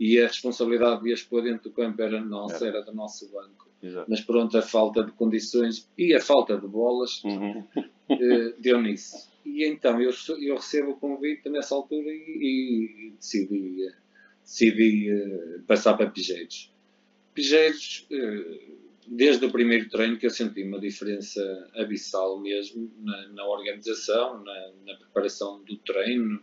e 0.00 0.18
a 0.18 0.26
responsabilidade 0.26 1.02
de 1.02 1.12
as 1.12 1.22
pôr 1.22 1.42
dentro 1.42 1.64
do 1.64 1.76
campo 1.76 2.00
era 2.00 2.18
nossa, 2.24 2.66
era 2.66 2.80
do 2.80 2.94
nosso 2.94 3.30
banco. 3.30 3.68
Exato. 3.82 4.10
Mas 4.10 4.22
pronto, 4.22 4.56
a 4.56 4.62
falta 4.62 5.04
de 5.04 5.12
condições 5.12 5.86
e 5.96 6.14
a 6.14 6.20
falta 6.20 6.56
de 6.58 6.66
bolas 6.66 7.22
uhum. 7.22 7.58
uh, 7.58 8.54
deu 8.58 8.80
nisso. 8.80 9.30
E 9.44 9.64
então 9.64 10.00
eu, 10.00 10.10
eu 10.40 10.56
recebo 10.56 10.92
o 10.92 10.96
convite 10.96 11.50
nessa 11.50 11.74
altura 11.74 12.08
e, 12.08 13.10
e 13.10 13.10
decidi, 13.16 13.90
decidi 14.42 15.12
uh, 15.12 15.62
passar 15.66 15.94
para 15.98 16.10
Pigeiros. 16.10 16.72
Pigeiros, 17.34 18.06
uh, 18.10 18.89
desde 19.06 19.46
o 19.46 19.50
primeiro 19.50 19.88
treino 19.88 20.18
que 20.18 20.26
eu 20.26 20.30
senti 20.30 20.62
uma 20.62 20.78
diferença 20.78 21.40
abissal 21.74 22.38
mesmo 22.40 22.90
na, 22.98 23.28
na 23.28 23.46
organização, 23.46 24.42
na, 24.42 24.72
na, 24.86 24.94
preparação 24.96 25.62
do 25.64 25.76
treino, 25.78 26.42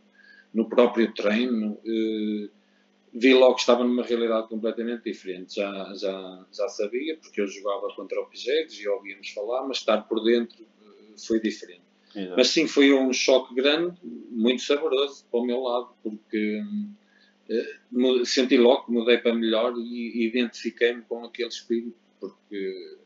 no 0.54 0.68
próprio 0.68 1.14
treino. 1.14 1.80
Eh, 1.86 2.50
vi 3.14 3.34
logo 3.34 3.56
que 3.56 3.62
estava 3.62 3.84
numa 3.84 4.04
realidade 4.04 4.48
completamente 4.48 5.04
diferente. 5.04 5.56
Já, 5.56 5.94
já, 5.96 6.46
já 6.52 6.68
sabia, 6.68 7.18
porque 7.18 7.42
eu 7.42 7.48
jogava 7.48 7.94
contra 7.96 8.20
o 8.20 8.26
Pigeiros 8.26 8.80
e 8.80 8.88
ouvíamos 8.88 9.30
falar, 9.30 9.68
mas 9.68 9.78
estar 9.78 10.02
por 10.04 10.24
dentro 10.24 10.64
eh, 10.64 11.16
foi 11.26 11.40
diferente. 11.40 11.84
Exato. 12.16 12.36
Mas 12.38 12.48
sim, 12.48 12.68
foi 12.68 12.94
um 12.94 13.14
choque 13.14 13.54
grande, 13.54 13.98
muito 14.04 14.62
saboroso 14.64 15.26
para 15.30 15.40
o 15.40 15.46
meu 15.46 15.62
lado, 15.62 15.90
porque 16.02 16.62
eh, 17.50 18.26
senti 18.26 18.58
logo 18.58 18.86
que 18.86 18.92
mudei 18.92 19.20
para 19.20 19.36
melhor 19.36 19.74
e 19.78 20.28
identifiquei-me 20.28 21.04
com 21.04 21.24
aquele 21.24 21.50
espírito 21.50 22.07
porque 22.20 22.98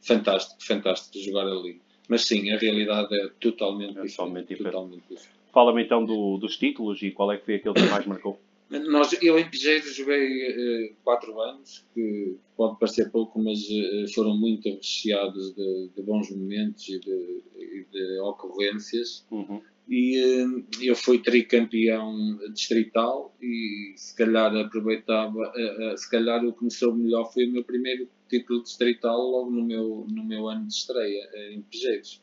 fantástico, 0.00 0.64
fantástico 0.64 1.18
jogar 1.24 1.46
ali. 1.46 1.80
Mas 2.08 2.24
sim, 2.24 2.50
a 2.50 2.58
realidade 2.58 3.14
é 3.18 3.28
totalmente, 3.40 3.98
é 3.98 4.02
diferente, 4.02 4.48
diferente. 4.48 4.62
Totalmente 4.62 5.02
diferente. 5.02 5.36
Fala-me 5.52 5.82
então 5.82 6.04
do, 6.04 6.36
dos 6.36 6.56
títulos 6.56 7.02
e 7.02 7.10
qual 7.10 7.32
é 7.32 7.38
que 7.38 7.44
foi 7.44 7.54
aquele 7.56 7.74
que 7.74 7.82
mais 7.90 8.06
marcou? 8.06 8.38
Nós, 8.68 9.16
eu 9.22 9.38
em 9.38 9.48
Pigeiros 9.48 9.94
joguei 9.94 10.94
4 11.04 11.32
uh, 11.32 11.40
anos, 11.40 11.84
que 11.94 12.36
pode 12.56 12.78
parecer 12.78 13.10
pouco, 13.10 13.40
mas 13.40 13.60
uh, 13.60 14.12
foram 14.12 14.36
muito 14.36 14.68
recheados 14.68 15.54
de, 15.54 15.90
de, 15.94 16.02
bons 16.02 16.30
momentos 16.30 16.88
e 16.88 16.98
de, 16.98 17.42
e 17.56 17.86
de 17.90 18.20
ocorrências. 18.20 19.24
Uhum 19.30 19.60
e 19.88 20.20
uh, 20.20 20.66
eu 20.82 20.96
fui 20.96 21.20
tricampeão 21.20 22.36
distrital 22.52 23.32
e 23.40 23.94
se 23.96 24.16
calhar 24.16 24.52
aproveitava, 24.56 25.52
se 25.96 26.10
calhar 26.10 26.44
o 26.44 26.52
que 26.52 26.64
me 26.64 26.72
soube 26.72 27.02
melhor 27.02 27.32
foi 27.32 27.46
o 27.46 27.52
meu 27.52 27.62
primeiro 27.62 28.08
título 28.28 28.62
distrital 28.62 29.18
logo 29.18 29.50
no 29.50 29.64
meu, 29.64 30.06
no 30.10 30.24
meu 30.24 30.48
ano 30.48 30.66
de 30.66 30.74
estreia 30.74 31.28
em 31.50 31.62
Pejeiros, 31.62 32.20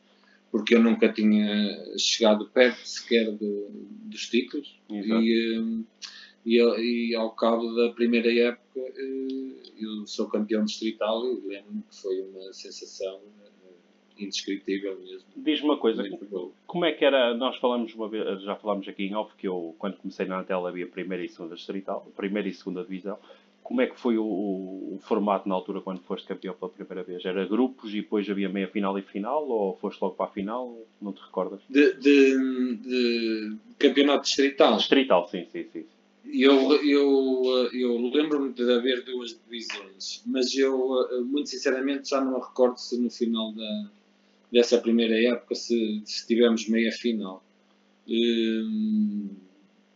porque 0.50 0.74
eu 0.74 0.82
nunca 0.82 1.12
tinha 1.12 1.98
chegado 1.98 2.48
perto 2.48 2.86
sequer 2.86 3.30
do, 3.32 3.68
dos 4.04 4.28
títulos. 4.28 4.80
E, 4.90 5.74
e, 6.46 6.58
e, 6.58 7.14
ao 7.14 7.30
cabo 7.30 7.72
da 7.74 7.90
primeira 7.90 8.32
época 8.32 8.80
eu 9.78 10.06
sou 10.06 10.28
campeão 10.28 10.64
distrital 10.64 11.24
e 11.26 11.48
lembro-me 11.48 11.82
que 11.82 11.96
foi 12.00 12.20
uma 12.20 12.52
sensação 12.52 13.20
indescritível 14.18 14.98
mesmo. 15.00 15.28
Diz-me 15.36 15.68
uma 15.68 15.78
coisa, 15.78 16.02
como 16.66 16.84
é 16.84 16.92
que 16.92 17.04
era, 17.04 17.34
nós 17.34 17.56
falamos 17.56 17.92
uma 17.94 18.08
vez, 18.08 18.42
já 18.42 18.54
falámos 18.56 18.86
aqui 18.88 19.04
em 19.04 19.14
off 19.14 19.34
que 19.36 19.48
eu, 19.48 19.74
quando 19.78 19.96
comecei 19.96 20.26
na 20.26 20.40
Antela 20.40 20.68
havia 20.68 20.86
primeira 20.86 21.24
e 21.24 21.28
segunda 21.28 21.56
distrital, 21.56 22.06
primeira 22.16 22.48
e 22.48 22.52
segunda 22.52 22.82
divisão, 22.82 23.18
como 23.64 23.80
é 23.80 23.86
que 23.86 23.98
foi 23.98 24.18
o, 24.18 24.24
o, 24.24 24.94
o, 24.94 24.98
formato 25.02 25.48
na 25.48 25.54
altura 25.54 25.80
quando 25.80 26.00
foste 26.02 26.28
campeão 26.28 26.54
pela 26.54 26.70
primeira 26.70 27.02
vez? 27.02 27.24
Era 27.24 27.46
grupos 27.46 27.92
e 27.92 28.02
depois 28.02 28.28
havia 28.28 28.48
meia 28.48 28.68
final 28.68 28.96
e 28.98 29.02
final 29.02 29.48
ou 29.48 29.76
foste 29.78 30.00
logo 30.02 30.14
para 30.14 30.26
a 30.26 30.28
final? 30.28 30.78
Não 31.00 31.14
te 31.14 31.22
recordas? 31.22 31.60
De, 31.68 31.94
de, 31.94 32.76
de 32.76 33.56
campeonato 33.78 34.24
distrital? 34.24 34.76
Distrital, 34.76 35.26
sim, 35.28 35.46
sim, 35.50 35.64
sim. 35.72 35.84
Eu, 36.26 36.72
eu, 36.84 37.70
eu 37.72 38.10
lembro-me 38.10 38.52
de 38.52 38.70
haver 38.70 39.02
duas 39.02 39.38
divisões, 39.44 40.22
mas 40.26 40.54
eu, 40.54 41.24
muito 41.24 41.48
sinceramente, 41.48 42.10
já 42.10 42.20
não 42.20 42.34
me 42.34 42.44
recordo 42.44 42.76
se 42.76 42.98
no 42.98 43.10
final 43.10 43.52
da, 43.52 43.90
dessa 44.52 44.78
primeira 44.78 45.18
época 45.34 45.54
se, 45.54 46.02
se 46.04 46.26
tivemos 46.26 46.68
meia 46.68 46.92
final. 46.92 47.42
Hum, 48.06 49.30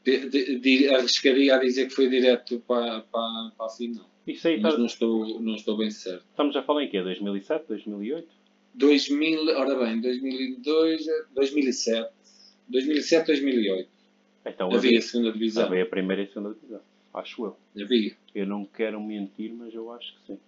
de, 0.08 0.28
de, 0.28 0.58
de, 0.58 0.88
arriscaria 0.88 1.56
a 1.56 1.58
dizer 1.58 1.88
que 1.88 1.94
foi 1.94 2.08
direto 2.08 2.62
para, 2.66 3.00
para, 3.02 3.52
para 3.56 3.66
a 3.66 3.68
final. 3.68 4.08
Isso 4.26 4.48
aí 4.48 4.60
mas 4.60 4.74
tá... 4.74 4.78
não, 4.78 4.86
estou, 4.86 5.40
não 5.40 5.54
estou 5.54 5.76
bem 5.76 5.90
certo. 5.90 6.24
Estamos 6.30 6.56
a 6.56 6.62
falar 6.62 6.84
em 6.84 6.88
quê? 6.88 7.02
2007, 7.02 7.66
2008? 7.68 8.28
2000, 8.74 9.56
ora 9.56 9.74
bem, 9.84 10.00
2002, 10.00 11.06
2007. 11.34 12.10
2007, 12.68 13.26
2008. 13.26 13.88
Então, 14.46 14.68
havia, 14.68 14.78
havia 14.78 14.98
a 14.98 15.02
segunda 15.02 15.32
divisão. 15.32 15.64
Havia 15.64 15.82
a 15.82 15.86
primeira 15.86 16.22
e 16.22 16.24
a 16.26 16.28
segunda 16.28 16.54
divisão. 16.54 16.80
Acho 17.12 17.44
eu. 17.44 17.56
Havia. 17.82 18.16
Eu 18.34 18.46
não 18.46 18.64
quero 18.64 19.00
mentir, 19.00 19.52
mas 19.52 19.74
eu 19.74 19.92
acho 19.92 20.14
que 20.14 20.26
sim. 20.26 20.38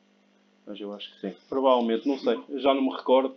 Mas 0.66 0.80
eu 0.80 0.92
acho 0.92 1.12
que 1.14 1.20
sim. 1.20 1.34
Provavelmente, 1.48 2.06
não 2.06 2.18
sei. 2.18 2.38
Eu 2.48 2.60
já 2.60 2.74
não 2.74 2.82
me 2.82 2.90
recordo. 2.90 3.34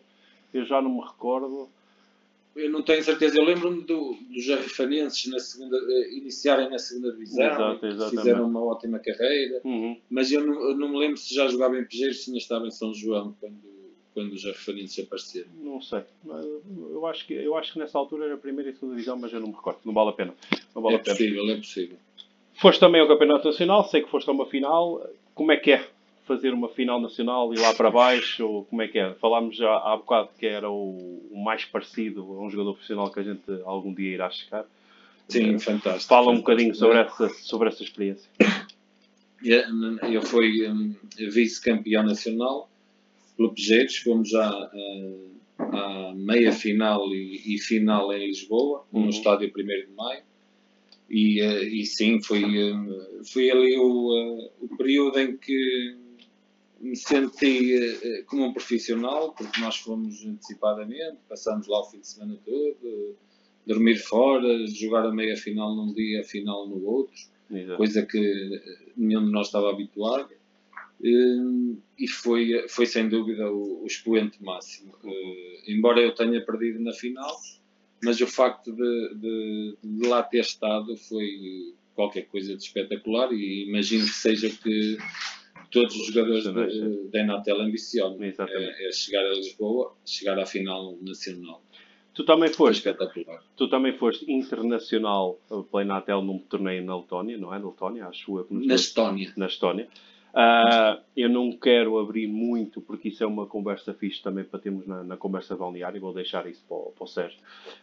Eu 0.53 0.65
já 0.65 0.81
não 0.81 0.91
me 0.91 1.01
recordo. 1.01 1.69
Eu 2.55 2.69
não 2.69 2.83
tenho 2.83 3.03
certeza. 3.03 3.37
Eu 3.37 3.43
lembro-me 3.43 3.81
do, 3.83 4.15
dos 4.29 4.43
jarrifanenses 4.43 5.25
na 5.31 5.39
segunda, 5.39 5.75
uh, 5.75 6.11
iniciarem 6.11 6.69
na 6.69 6.77
segunda 6.77 7.11
divisão. 7.11 7.45
Exato, 7.45 8.09
fizeram 8.11 8.47
uma 8.47 8.63
ótima 8.63 8.99
carreira. 8.99 9.61
Uhum. 9.63 9.99
Mas 10.09 10.31
eu 10.31 10.45
não, 10.45 10.69
eu 10.69 10.77
não, 10.77 10.89
me 10.89 10.99
lembro 10.99 11.17
se 11.17 11.33
já 11.33 11.47
jogava 11.47 11.77
em 11.79 11.85
Pejeiros, 11.85 12.23
se 12.23 12.29
ainda 12.29 12.37
estava 12.37 12.67
em 12.67 12.71
São 12.71 12.93
João 12.93 13.35
quando, 13.39 13.57
quando 14.13 14.33
os 14.33 14.41
jarrifanenses 14.41 15.03
apareceram. 15.03 15.49
Não 15.61 15.81
sei. 15.81 16.03
Eu 16.91 17.05
acho, 17.07 17.25
que, 17.25 17.33
eu 17.33 17.55
acho 17.57 17.73
que 17.73 17.79
nessa 17.79 17.97
altura 17.97 18.25
era 18.25 18.35
a 18.35 18.37
primeira 18.37 18.69
e 18.69 18.73
segunda 18.73 18.93
divisão, 18.93 19.17
mas 19.17 19.33
eu 19.33 19.39
não 19.39 19.47
me 19.47 19.55
recordo. 19.55 19.79
Não 19.83 19.93
vale 19.93 20.09
a 20.11 20.13
pena. 20.13 20.33
Não 20.75 20.81
vale 20.81 20.95
é 20.95 20.99
a 20.99 21.01
pena. 21.01 21.17
possível, 21.17 21.49
é 21.49 21.55
possível. 21.55 21.97
Foste 22.53 22.79
também 22.79 23.01
ao 23.01 23.07
Campeonato 23.07 23.47
Nacional. 23.47 23.83
Sei 23.85 24.03
que 24.03 24.09
foste 24.09 24.29
a 24.29 24.33
uma 24.33 24.45
final. 24.45 25.09
Como 25.33 25.51
é 25.51 25.57
que 25.57 25.71
é? 25.71 25.89
Fazer 26.25 26.53
uma 26.53 26.69
final 26.69 26.99
nacional 26.99 27.53
e 27.53 27.57
lá 27.57 27.73
para 27.73 27.91
baixo, 27.91 28.45
ou 28.47 28.65
como 28.65 28.81
é 28.81 28.87
que 28.87 28.97
é? 28.97 29.13
Falámos 29.15 29.55
já 29.55 29.69
há 29.69 29.97
bocado 29.97 30.29
que 30.37 30.45
era 30.45 30.69
o, 30.69 31.21
o, 31.31 31.43
mais 31.43 31.65
parecido 31.65 32.21
a 32.21 32.45
um 32.45 32.49
jogador 32.49 32.73
profissional 32.73 33.11
que 33.11 33.19
a 33.19 33.23
gente 33.23 33.43
algum 33.65 33.93
dia 33.93 34.13
irá 34.13 34.29
chegar. 34.29 34.65
Sim, 35.27 35.55
uh, 35.55 35.59
fantástico. 35.59 36.07
Fala 36.07 36.31
um 36.31 36.37
bocadinho 36.37 36.73
sobre 36.75 36.99
essa, 36.99 37.29
sobre 37.29 37.69
essa 37.69 37.83
experiência. 37.83 38.29
Eu 40.09 40.21
fui 40.21 40.67
um, 40.69 40.95
vice-campeão 41.17 42.03
nacional 42.03 42.69
pelo 43.35 43.53
Pejeiros, 43.53 43.97
fomos 43.97 44.29
já 44.29 44.49
uh, 44.49 45.31
à 45.59 46.13
meia 46.15 46.53
final 46.53 47.13
e, 47.13 47.55
e, 47.55 47.59
final 47.59 48.13
em 48.13 48.27
Lisboa, 48.27 48.85
uhum. 48.93 49.03
no 49.03 49.09
estádio 49.09 49.51
1 49.53 49.63
de 49.63 49.87
Maio. 49.95 50.23
E, 51.09 51.41
uh, 51.41 51.63
e 51.63 51.85
sim, 51.85 52.21
foi, 52.21 52.71
uh, 52.71 53.25
foi 53.25 53.51
ali 53.51 53.77
o, 53.77 54.49
o 54.61 54.77
período 54.77 55.19
em 55.19 55.35
que 55.35 55.97
me 56.83 56.95
senti 56.97 57.77
uh, 57.77 58.25
como 58.25 58.45
um 58.45 58.53
profissional, 58.53 59.33
porque 59.33 59.59
nós 59.61 59.77
fomos 59.77 60.25
antecipadamente, 60.25 61.17
passámos 61.29 61.65
lá 61.67 61.79
o 61.79 61.85
fim 61.85 61.99
de 61.99 62.07
semana 62.07 62.37
todo, 62.43 62.77
uh, 62.83 63.15
dormir 63.65 63.95
fora, 63.95 64.67
jogar 64.67 65.05
a 65.05 65.11
meia 65.11 65.37
final 65.37 65.73
num 65.73 65.93
dia, 65.93 66.19
a 66.19 66.23
final 66.23 66.67
no 66.67 66.83
outro, 66.85 67.15
Exato. 67.49 67.77
coisa 67.77 68.05
que 68.05 68.61
nenhum 68.97 69.25
de 69.25 69.31
nós 69.31 69.47
estava 69.47 69.69
habituado. 69.69 70.29
E 71.01 72.07
foi, 72.07 72.65
foi 72.69 72.85
sem 72.85 73.09
dúvida 73.09 73.51
o, 73.51 73.83
o 73.83 73.85
expoente 73.85 74.41
máximo. 74.41 74.93
embora 75.67 75.99
eu 75.99 76.15
tenha 76.15 76.45
perdido 76.45 76.79
na 76.79 76.93
final, 76.93 77.35
mas 78.01 78.21
o 78.21 78.27
facto 78.27 78.71
de, 78.71 79.15
de, 79.15 79.77
de 79.83 80.07
lá 80.07 80.23
ter 80.23 80.39
estado 80.39 80.95
foi 80.95 81.73
qualquer 81.93 82.23
coisa 82.23 82.55
de 82.55 82.63
espetacular 82.63 83.33
e 83.33 83.67
imagino 83.67 84.05
que 84.05 84.13
seja 84.13 84.49
que 84.49 84.97
todos 85.73 85.95
os 85.95 86.07
jogadores 86.07 86.45
da 87.11 87.19
Enatel 87.19 87.59
ambicionam. 87.61 88.17
É, 88.23 88.29
é, 88.87 88.91
chegar 88.91 89.25
a 89.25 89.33
Lisboa, 89.33 89.93
chegar 90.05 90.39
à 90.39 90.45
final 90.45 90.95
nacional. 91.01 91.61
Tu 92.13 92.23
também 92.23 92.47
Foi 92.49 92.67
foste, 92.67 92.95
tu 93.57 93.67
também 93.67 93.97
foste 93.97 94.31
internacional 94.31 95.39
uh, 95.49 95.63
pela 95.63 95.81
Inatel 95.83 96.21
num 96.21 96.37
torneio 96.37 96.85
na 96.85 96.95
Letónia, 96.95 97.37
não 97.39 97.51
é? 97.53 97.57
Na 97.57 97.65
Letónia, 97.65 98.05
acho 98.05 98.37
eu. 98.37 98.47
Na 98.51 98.75
Estónia. 98.75 99.33
na 99.35 99.47
Estónia. 99.47 99.87
Ah, 100.35 100.99
eu 101.15 101.29
não 101.29 101.51
quero 101.51 101.99
abrir 101.99 102.27
muito, 102.27 102.81
porque 102.81 103.09
isso 103.09 103.23
é 103.23 103.27
uma 103.27 103.45
conversa 103.45 103.93
fixe 103.93 104.21
também 104.21 104.43
para 104.43 104.59
termos 104.59 104.85
na, 104.87 105.03
na 105.03 105.15
conversa 105.17 105.55
balneária, 105.55 105.99
vou 106.01 106.11
deixar 106.13 106.47
isso 106.47 106.63
para, 106.67 106.75
o- 106.77 106.91
para 106.95 107.03
o 107.03 107.07
Sérgio. 107.07 107.37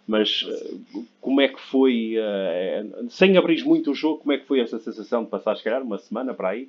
Mas 0.06 0.44
ah, 0.48 0.98
como 1.20 1.40
é 1.40 1.48
que 1.48 1.60
foi, 1.60 2.16
ah, 2.18 2.84
sem 3.08 3.36
abrir 3.36 3.64
muito 3.64 3.90
o 3.92 3.94
jogo, 3.94 4.18
como 4.18 4.32
é 4.32 4.38
que 4.38 4.46
foi 4.46 4.60
essa 4.60 4.78
sensação 4.80 5.22
de 5.24 5.30
passar, 5.30 5.56
se 5.56 5.62
calhar, 5.64 5.82
uma 5.82 5.98
semana 5.98 6.34
para 6.34 6.50
aí? 6.50 6.68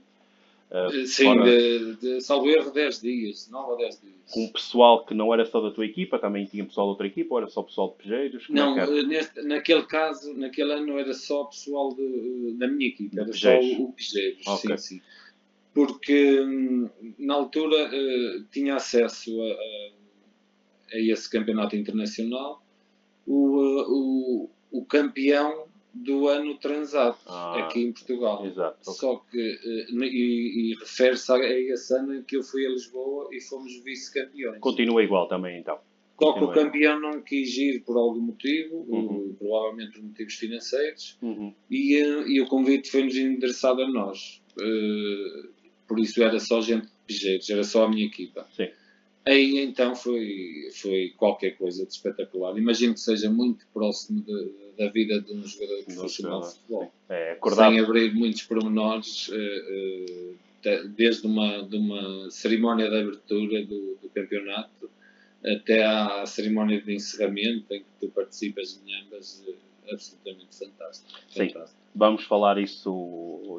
Ah, 0.72 0.88
Sim, 1.06 1.24
fora- 1.26 1.44
de, 1.46 1.96
de, 1.98 2.22
salvo 2.22 2.50
erro, 2.50 2.72
10 2.72 3.02
dias, 3.02 3.50
9 3.52 3.72
ou 3.72 3.78
10 3.78 4.00
dias. 4.02 4.14
com 4.32 4.48
pessoal 4.52 5.06
que 5.06 5.14
não 5.14 5.34
era 5.34 5.46
só 5.46 5.60
da 5.62 5.72
tua 5.72 5.86
equipa, 5.86 6.18
também 6.18 6.46
tinha 6.46 6.66
pessoal 6.66 6.88
da 6.88 6.92
outra 6.92 7.08
equipa, 7.08 7.34
ou 7.36 7.40
era 7.42 7.50
só 7.50 7.62
pessoal 7.62 7.90
de 7.90 8.04
pejeiros? 8.04 8.48
É 8.50 8.54
Não, 8.54 8.78
eh, 8.80 9.04
neste, 9.04 9.42
naquele 9.42 9.84
caso, 9.84 10.34
naquele 10.34 10.72
ano 10.74 10.98
era 10.98 11.14
só 11.14 11.44
pessoal 11.46 11.94
de- 11.94 12.56
da 12.58 12.68
minha 12.68 12.88
equipe, 12.88 13.18
era 13.20 13.26
Pejeiros. 13.30 13.66
só 13.78 13.82
o, 13.82 13.86
o 13.90 13.94
Pejeiros, 13.94 14.48
Ok. 14.48 14.78
sim, 14.78 14.96
sim. 14.98 15.02
Porque 15.74 16.42
hum, 16.42 16.90
na 17.18 17.34
altura 17.36 17.90
eh, 17.94 18.42
tinha 18.52 18.76
acesso 18.76 19.32
a, 19.42 19.46
a- 19.46 19.92
a 20.94 21.00
esse 21.00 21.30
campeonato 21.30 21.76
internacional 21.76 22.62
o, 23.26 23.62
eh, 23.62 23.86
o, 23.88 24.50
o 24.72 24.86
campeão 24.86 25.66
do 25.94 26.28
ano 26.30 26.56
transado 26.58 27.18
Ah, 27.28 27.66
aqui 27.66 27.82
em 27.82 27.92
Portugal. 27.92 28.46
Exato. 28.46 28.78
Só 28.94 29.18
que, 29.30 29.38
eh, 29.40 29.86
e, 29.92 30.72
e 30.72 30.76
refere-se 30.80 31.32
a, 31.32 31.38
esse 31.40 31.94
ano 31.96 32.16
em 32.16 32.24
que 32.24 32.38
eu 32.38 32.44
fui 32.44 32.66
a 32.66 32.70
Lisboa 32.70 33.28
e 33.32 33.42
fomos 33.42 33.76
vice-campeões. 33.84 34.60
Continua 34.60 35.04
igual 35.04 35.28
também, 35.28 35.60
então. 35.60 35.78
Só 36.22 36.34
que 36.34 36.44
o 36.44 36.52
campeão 36.52 37.00
não 37.00 37.20
quis 37.22 37.58
ir 37.58 37.80
por 37.84 37.98
algum 37.98 38.22
motivo, 38.22 38.86
Uhum. 38.88 39.36
provavelmente 39.40 39.94
por 39.94 40.04
motivos 40.04 40.36
financeiros, 40.36 41.18
Uhum. 41.22 41.52
e, 41.70 41.96
eh, 41.96 42.24
e 42.28 42.40
o 42.42 42.46
convite 42.48 42.90
foi-nos 42.92 43.16
endereçado 43.18 43.82
a 43.82 43.88
nós. 43.90 44.42
Eh, 44.60 45.50
por 45.88 46.00
isso 46.00 46.22
era 46.24 46.40
só 46.40 46.62
gente 46.62 46.86
de 46.86 46.92
pijeiros, 47.08 47.50
era 47.50 47.64
só 47.64 47.86
a 47.86 47.90
minha 47.90 48.06
equipa. 48.06 48.48
Sim. 48.56 48.70
Aí 49.26 49.60
então 49.60 49.96
foi, 49.96 50.70
foi 50.74 51.14
qualquer 51.16 51.52
coisa 51.58 51.86
de 51.86 51.92
espetacular. 51.92 52.58
Imagino 52.58 52.94
que 52.96 53.00
seja 53.00 53.30
muito 53.30 53.66
próximo 53.74 54.22
de- 54.22 54.52
da 54.78 54.90
vida 54.90 55.22
de 55.22 55.32
um 55.34 55.46
jogador 55.46 55.84
profissional 55.84 56.42
de 56.42 56.48
futebol. 56.56 56.92
É, 57.08 57.32
acordado. 57.34 57.72
Sem 57.74 57.80
abrir 57.84 58.14
muitos 58.16 58.42
pormenores, 58.44 59.30
eh, 59.32 59.36
eh, 59.70 60.34
de- 60.64 60.88
desde 60.90 61.28
uma, 61.28 61.62
de 61.62 61.78
uma 61.78 62.32
cerimónia 62.32 62.90
de 62.90 62.96
abertura 62.98 63.64
do, 63.64 63.96
do 64.02 64.10
campeonato 64.10 64.90
até 65.46 65.84
à 65.84 66.26
cerimónia 66.26 66.82
de 66.82 66.94
encerramento, 66.94 67.66
em 67.74 67.80
que 67.82 67.86
tu 68.00 68.08
participas 68.10 68.82
em 68.88 68.96
ambas, 69.06 69.44
eh, 69.48 69.54
absolutamente 69.90 70.56
fantástico. 70.58 71.20
Sim. 71.30 71.50
fantástico. 71.50 71.82
Vamos 71.94 72.24
falar 72.24 72.58
isso. 72.58 72.90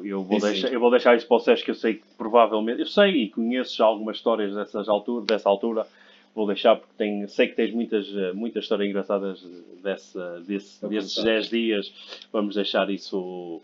Eu 0.03 0.23
vou, 0.23 0.39
Sim, 0.39 0.47
deixar, 0.47 0.67
sim. 0.67 0.73
eu 0.73 0.79
vou 0.79 0.89
deixar 0.89 1.15
isso 1.15 1.27
para 1.27 1.37
o 1.37 1.39
Sérgio, 1.39 1.65
que 1.65 1.71
eu 1.71 1.75
sei 1.75 1.95
que 1.95 2.03
provavelmente. 2.17 2.79
Eu 2.79 2.87
sei 2.87 3.11
e 3.11 3.29
conheço 3.29 3.75
já 3.75 3.85
algumas 3.85 4.17
histórias 4.17 4.55
dessas 4.55 4.89
altura, 4.89 5.25
dessa 5.25 5.47
altura. 5.47 5.85
Vou 6.33 6.47
deixar 6.47 6.75
porque 6.77 6.93
tenho, 6.97 7.29
sei 7.29 7.47
que 7.47 7.55
tens 7.55 7.71
muitas, 7.71 8.07
eh, 8.07 8.33
muitas 8.33 8.63
histórias 8.63 8.89
engraçadas 8.89 9.39
dessa, 9.83 10.39
desse, 10.41 10.79
Para 10.79 10.89
desses 10.89 11.13
contar. 11.15 11.29
10 11.29 11.49
dias. 11.49 11.93
Vamos 12.31 12.55
deixar 12.55 12.89
isso 12.89 13.61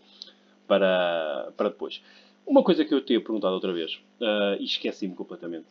para, 0.68 1.52
para 1.56 1.68
depois. 1.68 2.00
Uma 2.46 2.62
coisa 2.62 2.84
que 2.84 2.94
eu 2.94 3.00
tinha 3.04 3.20
perguntado 3.20 3.54
outra 3.54 3.72
vez 3.72 4.00
eh, 4.20 4.56
e 4.60 4.64
esqueci-me 4.64 5.16
completamente. 5.16 5.66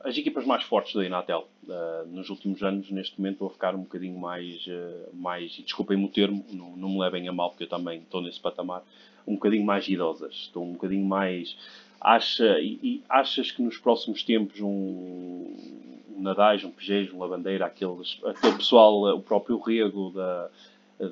As 0.00 0.16
equipas 0.18 0.44
mais 0.44 0.64
fortes 0.64 0.94
da 0.94 1.04
Inatel 1.04 1.48
eh, 1.68 2.04
nos 2.08 2.30
últimos 2.30 2.62
anos, 2.62 2.90
neste 2.90 3.18
momento, 3.18 3.34
estão 3.34 3.46
a 3.46 3.50
ficar 3.50 3.74
um 3.74 3.82
bocadinho 3.82 4.18
mais, 4.18 4.64
eh, 4.68 5.08
mais 5.12 5.58
e 5.58 5.62
desculpem-me 5.62 6.04
o 6.04 6.08
termo, 6.08 6.44
não, 6.52 6.76
não 6.76 6.88
me 6.90 6.98
levem 6.98 7.28
a 7.28 7.32
mal, 7.32 7.50
porque 7.50 7.64
eu 7.64 7.68
também 7.68 8.00
estou 8.00 8.20
nesse 8.20 8.40
patamar, 8.40 8.82
um 9.26 9.34
bocadinho 9.34 9.64
mais 9.64 9.88
idosas. 9.88 10.34
Estão 10.34 10.62
um 10.62 10.72
bocadinho 10.72 11.04
mais. 11.04 11.56
Acha, 12.00 12.58
e, 12.60 12.78
e 12.82 13.02
achas 13.08 13.50
que 13.50 13.62
nos 13.62 13.78
próximos 13.78 14.22
tempos 14.22 14.60
um, 14.60 14.66
um 14.66 16.20
Nadais, 16.20 16.64
um 16.64 16.70
Pejeiro, 16.70 17.16
um 17.16 17.20
Lavandeira, 17.20 17.66
aqueles, 17.66 18.18
aquele 18.24 18.56
pessoal, 18.56 19.08
eh, 19.08 19.14
o 19.14 19.20
próprio 19.20 19.58
Rego 19.58 20.10
da, 20.10 20.50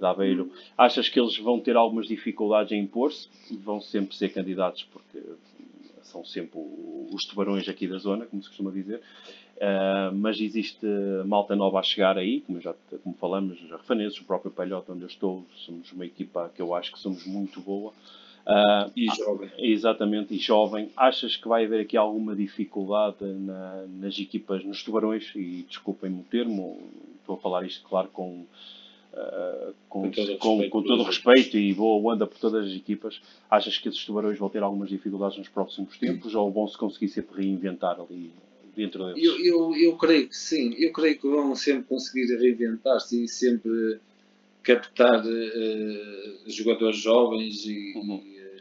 da 0.00 0.10
Aveiro, 0.10 0.52
achas 0.76 1.08
que 1.08 1.18
eles 1.18 1.36
vão 1.38 1.58
ter 1.58 1.76
algumas 1.76 2.06
dificuldades 2.06 2.72
em 2.72 2.80
impor-se? 2.80 3.28
Vão 3.62 3.80
sempre 3.80 4.14
ser 4.14 4.28
candidatos 4.30 4.84
porque 4.84 5.20
são 6.12 6.24
sempre 6.24 6.60
os 7.10 7.24
tubarões 7.24 7.68
aqui 7.68 7.88
da 7.88 7.96
zona, 7.98 8.26
como 8.26 8.42
se 8.42 8.48
costuma 8.48 8.70
dizer. 8.70 9.00
Uh, 9.62 10.12
mas 10.16 10.40
existe 10.40 10.84
malta 11.24 11.54
nova 11.54 11.78
a 11.78 11.82
chegar 11.84 12.18
aí, 12.18 12.40
como, 12.40 12.60
já, 12.60 12.74
como 13.04 13.14
falamos, 13.14 13.62
os 13.62 13.70
Refaneses, 13.70 14.18
o 14.20 14.24
próprio 14.24 14.50
Palhota, 14.50 14.92
onde 14.92 15.02
eu 15.02 15.06
estou, 15.06 15.44
somos 15.54 15.92
uma 15.92 16.04
equipa 16.04 16.50
que 16.52 16.60
eu 16.60 16.74
acho 16.74 16.90
que 16.92 16.98
somos 16.98 17.24
muito 17.24 17.60
boa. 17.60 17.92
Uh, 18.44 18.90
E 18.96 19.06
jovem. 19.14 19.48
Exatamente, 19.58 20.34
e 20.34 20.38
jovem. 20.38 20.90
Achas 20.96 21.36
que 21.36 21.46
vai 21.46 21.64
haver 21.64 21.80
aqui 21.82 21.96
alguma 21.96 22.34
dificuldade 22.34 23.22
na- 23.24 23.84
nas 24.00 24.18
equipas, 24.18 24.64
nos 24.64 24.82
tubarões? 24.82 25.30
E 25.36 25.64
desculpem-me 25.68 26.18
o 26.22 26.24
termo, 26.24 26.80
estou 27.20 27.36
a 27.36 27.38
falar 27.38 27.64
isto, 27.64 27.86
claro, 27.88 28.08
com, 28.12 28.44
ah, 29.14 29.70
com, 29.88 30.02
Com 30.02 30.10
todo 30.10 30.32
o 30.32 30.38
com- 30.38 30.48
respeito 30.56 30.70
com 30.72 30.82
todo 30.82 31.02
respeito 31.04 31.56
e 31.56 31.72
boa 31.72 32.12
onda 32.14 32.26
por 32.26 32.36
todas 32.40 32.66
as 32.66 32.72
equipas. 32.72 33.20
Achas 33.48 33.78
que 33.78 33.88
esses 33.88 34.04
tubarões 34.04 34.36
vão 34.40 34.48
ter 34.48 34.60
algumas 34.64 34.88
dificuldades 34.88 35.38
nos 35.38 35.48
próximos 35.48 35.96
tempos 35.96 36.34
ou 36.34 36.50
vão 36.50 36.66
se 36.66 36.76
conseguir 36.76 37.10
sempre 37.10 37.42
reinventar 37.44 38.00
ali 38.00 38.32
dentro 38.76 39.04
deles? 39.06 39.22
Eu, 39.24 39.44
eu, 39.44 39.76
eu 39.76 39.96
creio 39.96 40.28
que 40.28 40.36
sim, 40.36 40.74
eu 40.78 40.92
creio 40.92 41.18
que 41.18 41.28
vão 41.28 41.54
sempre 41.54 41.84
conseguir 41.84 42.34
reinventar-se 42.36 43.24
e 43.24 43.28
sempre 43.28 43.98
captar 44.62 45.22
eh, 45.26 46.34
jogadores 46.46 46.98
jovens 46.98 47.64
e, 47.66 47.92
Uhum. 47.96 48.22
e, 48.24 48.38
eh, 48.38 48.56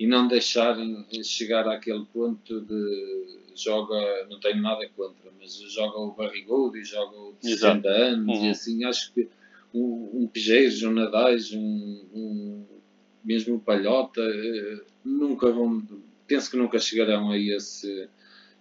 e 0.00 0.06
não 0.06 0.28
deixarem 0.28 1.04
chegar 1.24 1.66
àquele 1.68 2.04
ponto 2.12 2.60
de 2.60 3.36
joga, 3.54 4.26
não 4.28 4.38
tenho 4.38 4.60
nada 4.60 4.86
contra, 4.94 5.30
mas 5.40 5.54
joga 5.72 5.98
o 5.98 6.12
barrigudo 6.12 6.76
e 6.76 6.84
joga 6.84 7.16
o 7.16 7.34
de 7.40 7.50
Exato. 7.52 7.82
60 7.82 7.88
anos 7.88 8.38
Uhum. 8.38 8.44
e 8.46 8.50
assim 8.50 8.84
acho 8.84 9.12
que 9.14 9.26
um, 9.74 10.10
um 10.22 10.26
Pijeiros, 10.26 10.82
um 10.82 10.92
Nadais, 10.92 11.52
um, 11.52 12.04
um- 12.14 12.64
mesmo 13.24 13.56
o 13.56 13.60
Palhota, 13.60 14.20
eh, 14.20 14.80
nunca 15.04 15.50
vão, 15.50 15.82
penso 16.28 16.50
que 16.50 16.56
nunca 16.56 16.78
chegarão 16.78 17.30
a 17.30 17.38
esse, 17.38 18.08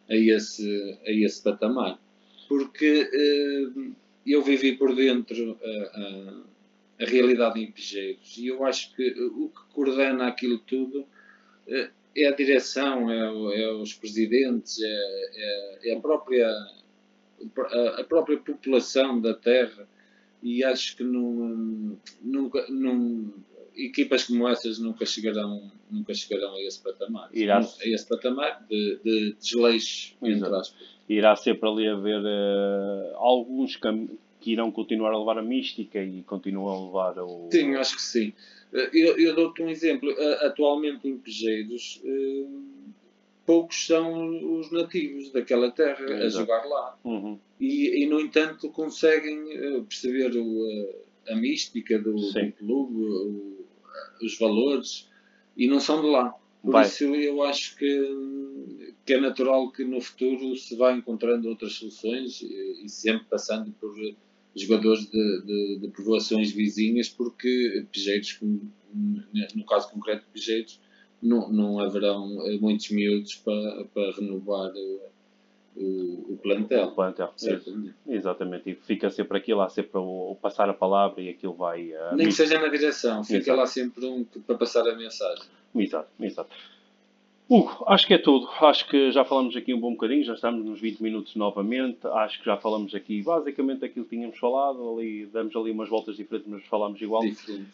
a 0.09 0.15
esse, 0.15 0.99
a 1.05 1.11
esse 1.11 1.41
patamar. 1.43 1.99
Porque 2.47 3.09
eh, 3.11 3.91
eu 4.25 4.41
vivi 4.43 4.73
por 4.77 4.95
dentro 4.95 5.57
a, 5.63 5.99
a, 5.99 7.03
a 7.03 7.05
realidade 7.09 7.59
em 7.61 7.71
Pijeiros 7.71 8.37
e 8.37 8.47
eu 8.47 8.63
acho 8.65 8.95
que 8.95 9.09
o 9.21 9.49
que 9.49 9.73
coordena 9.73 10.27
aquilo 10.27 10.59
tudo 10.59 11.05
eh, 11.67 11.89
é 12.15 12.27
a 12.27 12.35
direção, 12.35 13.11
é, 13.11 13.61
é 13.61 13.71
os 13.73 13.93
presidentes, 13.93 14.79
é, 14.81 14.87
é- 14.87 15.89
é 15.89 15.97
a, 15.97 15.99
própria, 15.99 16.49
a 17.97 18.03
própria 18.05 18.37
população 18.37 19.19
da 19.19 19.33
terra 19.33 19.87
e 20.41 20.63
acho 20.63 20.95
que 20.95 21.03
não, 21.03 21.99
nunca, 22.21 22.65
não, 22.69 23.33
equipas 23.75 24.23
como 24.25 24.47
essas 24.47 24.79
nunca 24.79 25.05
chegarão, 25.05 25.71
nunca 25.91 26.13
chegarão 26.13 26.55
a 26.55 26.61
esse 26.61 26.81
patamar. 26.81 27.29
Irá- 27.33 27.59
A 27.59 27.87
esse 27.87 28.07
patamar 28.07 28.65
de, 28.69 28.99
de 29.03 29.35
desleixo, 29.39 30.15
entre 30.21 30.37
Exato. 30.37 30.55
aspas. 30.55 30.95
Irá 31.07 31.35
sempre 31.35 31.69
ali 31.69 31.87
haver 31.87 32.21
eh, 32.25 33.11
alguns 33.15 33.75
cam- 33.75 34.07
que 34.39 34.51
irão 34.51 34.71
continuar 34.71 35.11
a 35.11 35.17
levar 35.19 35.37
a 35.37 35.41
mística 35.43 36.03
e 36.03 36.23
continuam 36.23 36.69
a 36.73 36.85
levar 37.13 37.23
o. 37.23 37.49
Sim, 37.51 37.75
acho 37.75 37.95
que 37.95 38.01
sim. 38.01 38.33
Eh, 38.73 38.89
Eu, 38.93 39.17
eu 39.19 39.35
dou-te 39.35 39.61
um 39.61 39.69
exemplo. 39.69 40.09
Eh, 40.11 40.45
Atualmente 40.47 41.07
em 41.07 41.17
Pejeiros, 41.17 42.01
poucos 43.45 43.85
são 43.85 44.57
os 44.59 44.71
nativos 44.71 45.31
daquela 45.31 45.69
terra 45.71 46.03
a 46.05 46.25
Exato. 46.25 46.45
jogar 46.45 46.65
lá. 46.65 46.97
Uhum. 47.03 47.37
E, 47.59 48.03
e, 48.03 48.05
no 48.07 48.19
entanto, 48.19 48.69
conseguem 48.69 49.83
perceber 49.87 50.35
o, 50.35 50.89
a 51.29 51.35
mística 51.35 51.97
do, 51.99 52.15
do 52.15 52.51
clube, 52.53 52.95
o- 53.03 53.64
os 54.21 54.37
valores, 54.37 55.09
e 55.55 55.67
não 55.67 55.79
são 55.79 56.01
de 56.01 56.07
lá. 56.07 56.33
Por 56.61 56.71
Vai. 56.71 56.87
isso, 56.87 57.03
eu 57.03 57.43
acho 57.43 57.77
que, 57.77 58.87
que 59.05 59.13
é 59.13 59.21
natural 59.21 59.71
que 59.71 59.83
no 59.83 60.01
futuro 60.01 60.55
se 60.55 60.75
vá 60.75 60.93
encontrando 60.93 61.47
outras 61.47 61.73
soluções 61.73 62.41
e, 62.41 62.85
e 62.85 62.89
sempre 62.89 63.25
passando 63.29 63.71
por 63.79 63.93
jogadores 64.55 65.05
de, 65.09 65.41
de, 65.45 65.79
de 65.81 65.87
povoações 65.89 66.51
vizinhas, 66.51 67.09
porque 67.09 67.85
Pejeiros, 67.91 68.33
como 68.33 68.71
no 68.93 69.65
caso 69.65 69.91
concreto 69.91 70.25
de 70.25 70.31
Pejeiros, 70.31 70.79
não, 71.21 71.51
não 71.51 71.79
haverão 71.79 72.45
eh, 72.47 72.57
muitos 72.57 72.89
miúdos 72.89 73.35
para, 73.35 73.85
para 73.93 74.11
renovar 74.13 74.71
o, 75.75 76.33
o, 76.33 76.39
plantel. 76.41 76.85
O 76.87 76.91
plantel. 76.91 77.31
Certamente. 77.35 77.95
Exatamente. 78.07 78.69
E 78.69 78.75
fica 78.75 79.09
sempre 79.09 79.37
aquilo, 79.37 79.61
há 79.61 79.69
sempre 79.69 79.97
o, 79.97 80.31
o 80.31 80.35
passar 80.35 80.69
a 80.69 80.73
palavra 80.73 81.21
e 81.21 81.29
aquilo 81.29 81.53
vai. 81.53 81.91
eh, 81.91 82.15
Nem 82.15 82.27
que 82.27 82.33
seja 82.33 82.59
na 82.59 82.67
direção, 82.67 83.23
fica 83.23 83.39
Exato. 83.39 83.59
lá 83.59 83.67
sempre 83.67 84.05
um 84.05 84.23
para 84.23 84.57
passar 84.57 84.87
a 84.87 84.95
mensagem. 84.95 85.43
Exato, 85.75 86.09
exato. 86.19 86.55
Hugo, 87.47 87.83
acho 87.87 88.07
que 88.07 88.13
é 88.13 88.17
tudo. 88.17 88.47
Acho 88.61 88.87
que 88.87 89.11
já 89.11 89.23
falamos 89.23 89.55
aqui 89.55 89.73
um 89.73 89.79
bom 89.79 89.91
bocadinho, 89.91 90.23
já 90.23 90.33
estamos 90.33 90.65
nos 90.65 90.79
20 90.79 91.01
minutos 91.01 91.35
novamente. 91.35 91.99
Acho 92.07 92.39
que 92.39 92.45
já 92.45 92.57
falamos 92.57 92.95
aqui 92.95 93.21
basicamente 93.21 93.85
aquilo 93.85 94.05
que 94.05 94.15
tínhamos 94.15 94.39
falado. 94.39 94.97
Ali, 94.97 95.27
damos 95.27 95.55
ali 95.55 95.71
umas 95.71 95.89
voltas 95.89 96.15
diferentes, 96.15 96.49
mas 96.51 96.65
falámos 96.65 96.99
igual. 97.01 97.21
Diferente. 97.21 97.69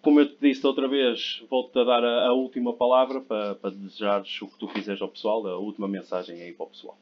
Como 0.00 0.18
eu 0.18 0.26
te 0.28 0.36
disse 0.40 0.66
outra 0.66 0.88
vez, 0.88 1.44
volto-te 1.48 1.78
a 1.78 1.84
dar 1.84 2.04
a, 2.04 2.26
a, 2.26 2.32
última 2.32 2.72
palavra 2.72 3.20
para, 3.20 3.54
para 3.54 3.70
desejares 3.70 4.42
o 4.42 4.48
que 4.48 4.58
tu 4.58 4.66
quiseres 4.66 5.00
ao 5.00 5.08
pessoal, 5.08 5.46
a 5.46 5.56
última 5.56 5.86
mensagem 5.86 6.42
aí 6.42 6.52
para 6.52 6.66
o 6.66 6.70
pessoal. 6.70 6.98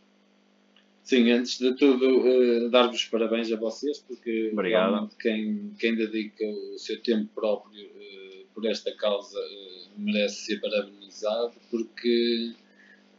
Sim, 1.11 1.29
antes 1.33 1.59
de 1.59 1.75
tudo, 1.75 2.07
uh, 2.21 2.71
dar-vos 2.71 3.05
parabéns 3.07 3.51
a 3.51 3.57
vocês, 3.57 3.99
porque 3.99 4.51
Obrigado. 4.53 5.11
quem, 5.19 5.73
quem 5.77 5.97
dedica 5.97 6.47
o 6.47 6.79
seu 6.79 7.03
tempo 7.03 7.29
próprio 7.35 7.85
uh, 7.85 8.47
por 8.55 8.65
esta 8.65 8.95
causa 8.95 9.37
uh, 9.37 9.91
merece 9.99 10.37
ser 10.43 10.61
parabenizado, 10.61 11.55
porque 11.69 12.53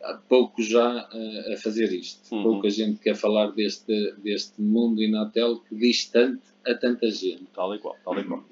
há 0.03 0.13
pouco 0.13 0.63
já 0.63 1.09
a 1.53 1.57
fazer 1.61 1.91
isto. 1.91 2.33
Uhum. 2.33 2.43
Pouca 2.43 2.69
gente 2.69 2.97
quer 3.01 3.13
falar 3.13 3.51
deste, 3.51 4.13
deste 4.19 4.61
mundo 4.61 5.03
Inatel 5.03 5.59
que 5.59 5.75
diz 5.75 6.05
tanto 6.05 6.43
a 6.65 6.73
tanta 6.73 7.11
gente. 7.11 7.43
Tal 7.53 7.75
e 7.75 7.79
qual, 7.79 7.97
tal 8.05 8.17
e 8.17 8.23
qual. 8.23 8.45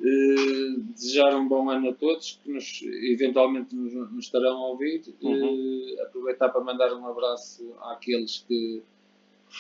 desejar 0.93 1.33
um 1.37 1.47
bom 1.47 1.69
ano 1.69 1.91
a 1.91 1.93
todos 1.93 2.41
que 2.43 2.51
nos, 2.51 2.81
eventualmente 3.09 3.73
nos, 3.73 3.93
nos 3.93 4.25
estarão 4.25 4.57
a 4.57 4.67
ouvir. 4.67 5.01
Uhum. 5.21 5.95
aproveitar 6.05 6.49
para 6.49 6.61
mandar 6.61 6.93
um 6.93 7.07
abraço 7.07 7.73
àqueles 7.83 8.43
que 8.45 8.83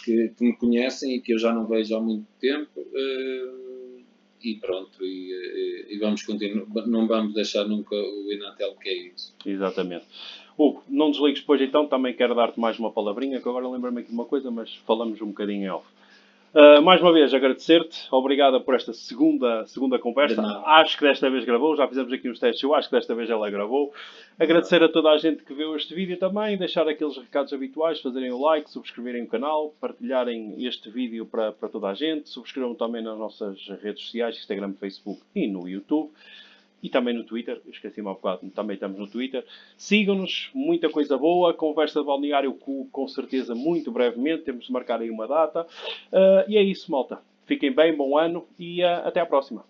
que, 0.03 0.29
que, 0.29 0.43
me 0.43 0.55
conhecem 0.55 1.15
e 1.15 1.21
que 1.21 1.33
eu 1.33 1.39
já 1.39 1.53
não 1.53 1.65
vejo 1.65 1.95
há 1.95 1.99
muito 1.99 2.25
tempo. 2.39 2.79
Uh, 2.79 3.99
e 4.41 4.55
pronto, 4.55 5.03
e, 5.03 5.31
e, 5.31 5.95
e, 5.95 5.99
vamos 5.99 6.23
continuar, 6.23 6.87
não 6.87 7.07
vamos 7.07 7.33
deixar 7.33 7.65
nunca 7.65 7.93
o 7.93 8.31
Inatel 8.31 8.73
que 8.75 8.89
é 8.89 8.93
isso. 9.07 9.35
Exatamente. 9.45 10.05
Hugo, 10.57 10.83
não 10.87 11.11
desligues 11.11 11.41
depois 11.41 11.61
então, 11.61 11.87
também 11.87 12.13
quero 12.13 12.35
dar-te 12.35 12.59
mais 12.59 12.79
uma 12.79 12.91
palavrinha, 12.91 13.41
que 13.41 13.49
agora 13.49 13.67
lembro-me 13.67 13.99
aqui 13.99 14.09
de 14.09 14.13
uma 14.13 14.25
coisa, 14.25 14.49
mas 14.49 14.73
falamos 14.85 15.21
um 15.21 15.27
bocadinho 15.27 15.63
em 15.63 15.69
off. 15.69 15.85
Uh, 16.51 16.81
mais 16.81 16.99
uma 16.99 17.13
vez, 17.13 17.31
agradecer-te. 17.31 18.07
Obrigada 18.11 18.59
por 18.59 18.73
esta 18.73 18.91
segunda, 18.91 19.67
segunda 19.67 19.99
conversa. 19.99 20.41
Acho 20.65 20.97
que 20.97 21.03
desta 21.03 21.29
vez 21.29 21.45
gravou. 21.45 21.75
Já 21.75 21.87
fizemos 21.87 22.11
aqui 22.11 22.27
uns 22.27 22.39
testes. 22.39 22.63
Eu 22.63 22.73
acho 22.73 22.89
que 22.89 22.95
desta 22.95 23.13
vez 23.13 23.29
ela 23.29 23.49
gravou. 23.51 23.93
Agradecer 24.39 24.81
a 24.81 24.89
toda 24.89 25.11
a 25.11 25.17
gente 25.19 25.43
que 25.43 25.53
viu 25.53 25.75
este 25.75 25.93
vídeo 25.93 26.17
também. 26.17 26.57
Deixar 26.57 26.87
aqueles 26.87 27.17
recados 27.17 27.53
habituais. 27.53 28.01
Fazerem 28.01 28.31
o 28.31 28.41
like, 28.41 28.69
subscreverem 28.69 29.23
o 29.23 29.27
canal. 29.27 29.75
Partilharem 29.79 30.55
este 30.65 30.89
vídeo 30.89 31.23
para, 31.23 31.51
para 31.51 31.69
toda 31.69 31.87
a 31.87 31.93
gente. 31.93 32.29
Subscrevam 32.29 32.73
também 32.73 33.03
nas 33.03 33.17
nossas 33.17 33.67
redes 33.83 34.03
sociais. 34.03 34.35
Instagram, 34.35 34.73
Facebook 34.73 35.21
e 35.35 35.47
no 35.47 35.69
YouTube 35.69 36.09
e 36.81 36.89
também 36.89 37.13
no 37.13 37.23
Twitter, 37.23 37.61
esqueci-me 37.67 38.07
há 38.07 38.13
bocado, 38.13 38.49
também 38.51 38.75
estamos 38.75 38.97
no 38.97 39.07
Twitter. 39.07 39.45
Sigam-nos, 39.77 40.49
muita 40.53 40.89
coisa 40.89 41.17
boa, 41.17 41.53
conversa 41.53 41.99
de 41.99 42.05
balneário 42.05 42.53
com, 42.53 42.87
com 42.89 43.07
certeza 43.07 43.53
muito 43.53 43.91
brevemente, 43.91 44.43
temos 44.43 44.65
de 44.65 44.71
marcar 44.71 45.01
aí 45.01 45.09
uma 45.09 45.27
data. 45.27 45.63
Uh, 46.11 46.49
e 46.49 46.57
é 46.57 46.61
isso, 46.61 46.91
malta. 46.91 47.21
Fiquem 47.45 47.73
bem, 47.73 47.95
bom 47.95 48.17
ano 48.17 48.47
e 48.57 48.83
uh, 48.83 49.07
até 49.07 49.19
à 49.19 49.25
próxima. 49.25 49.65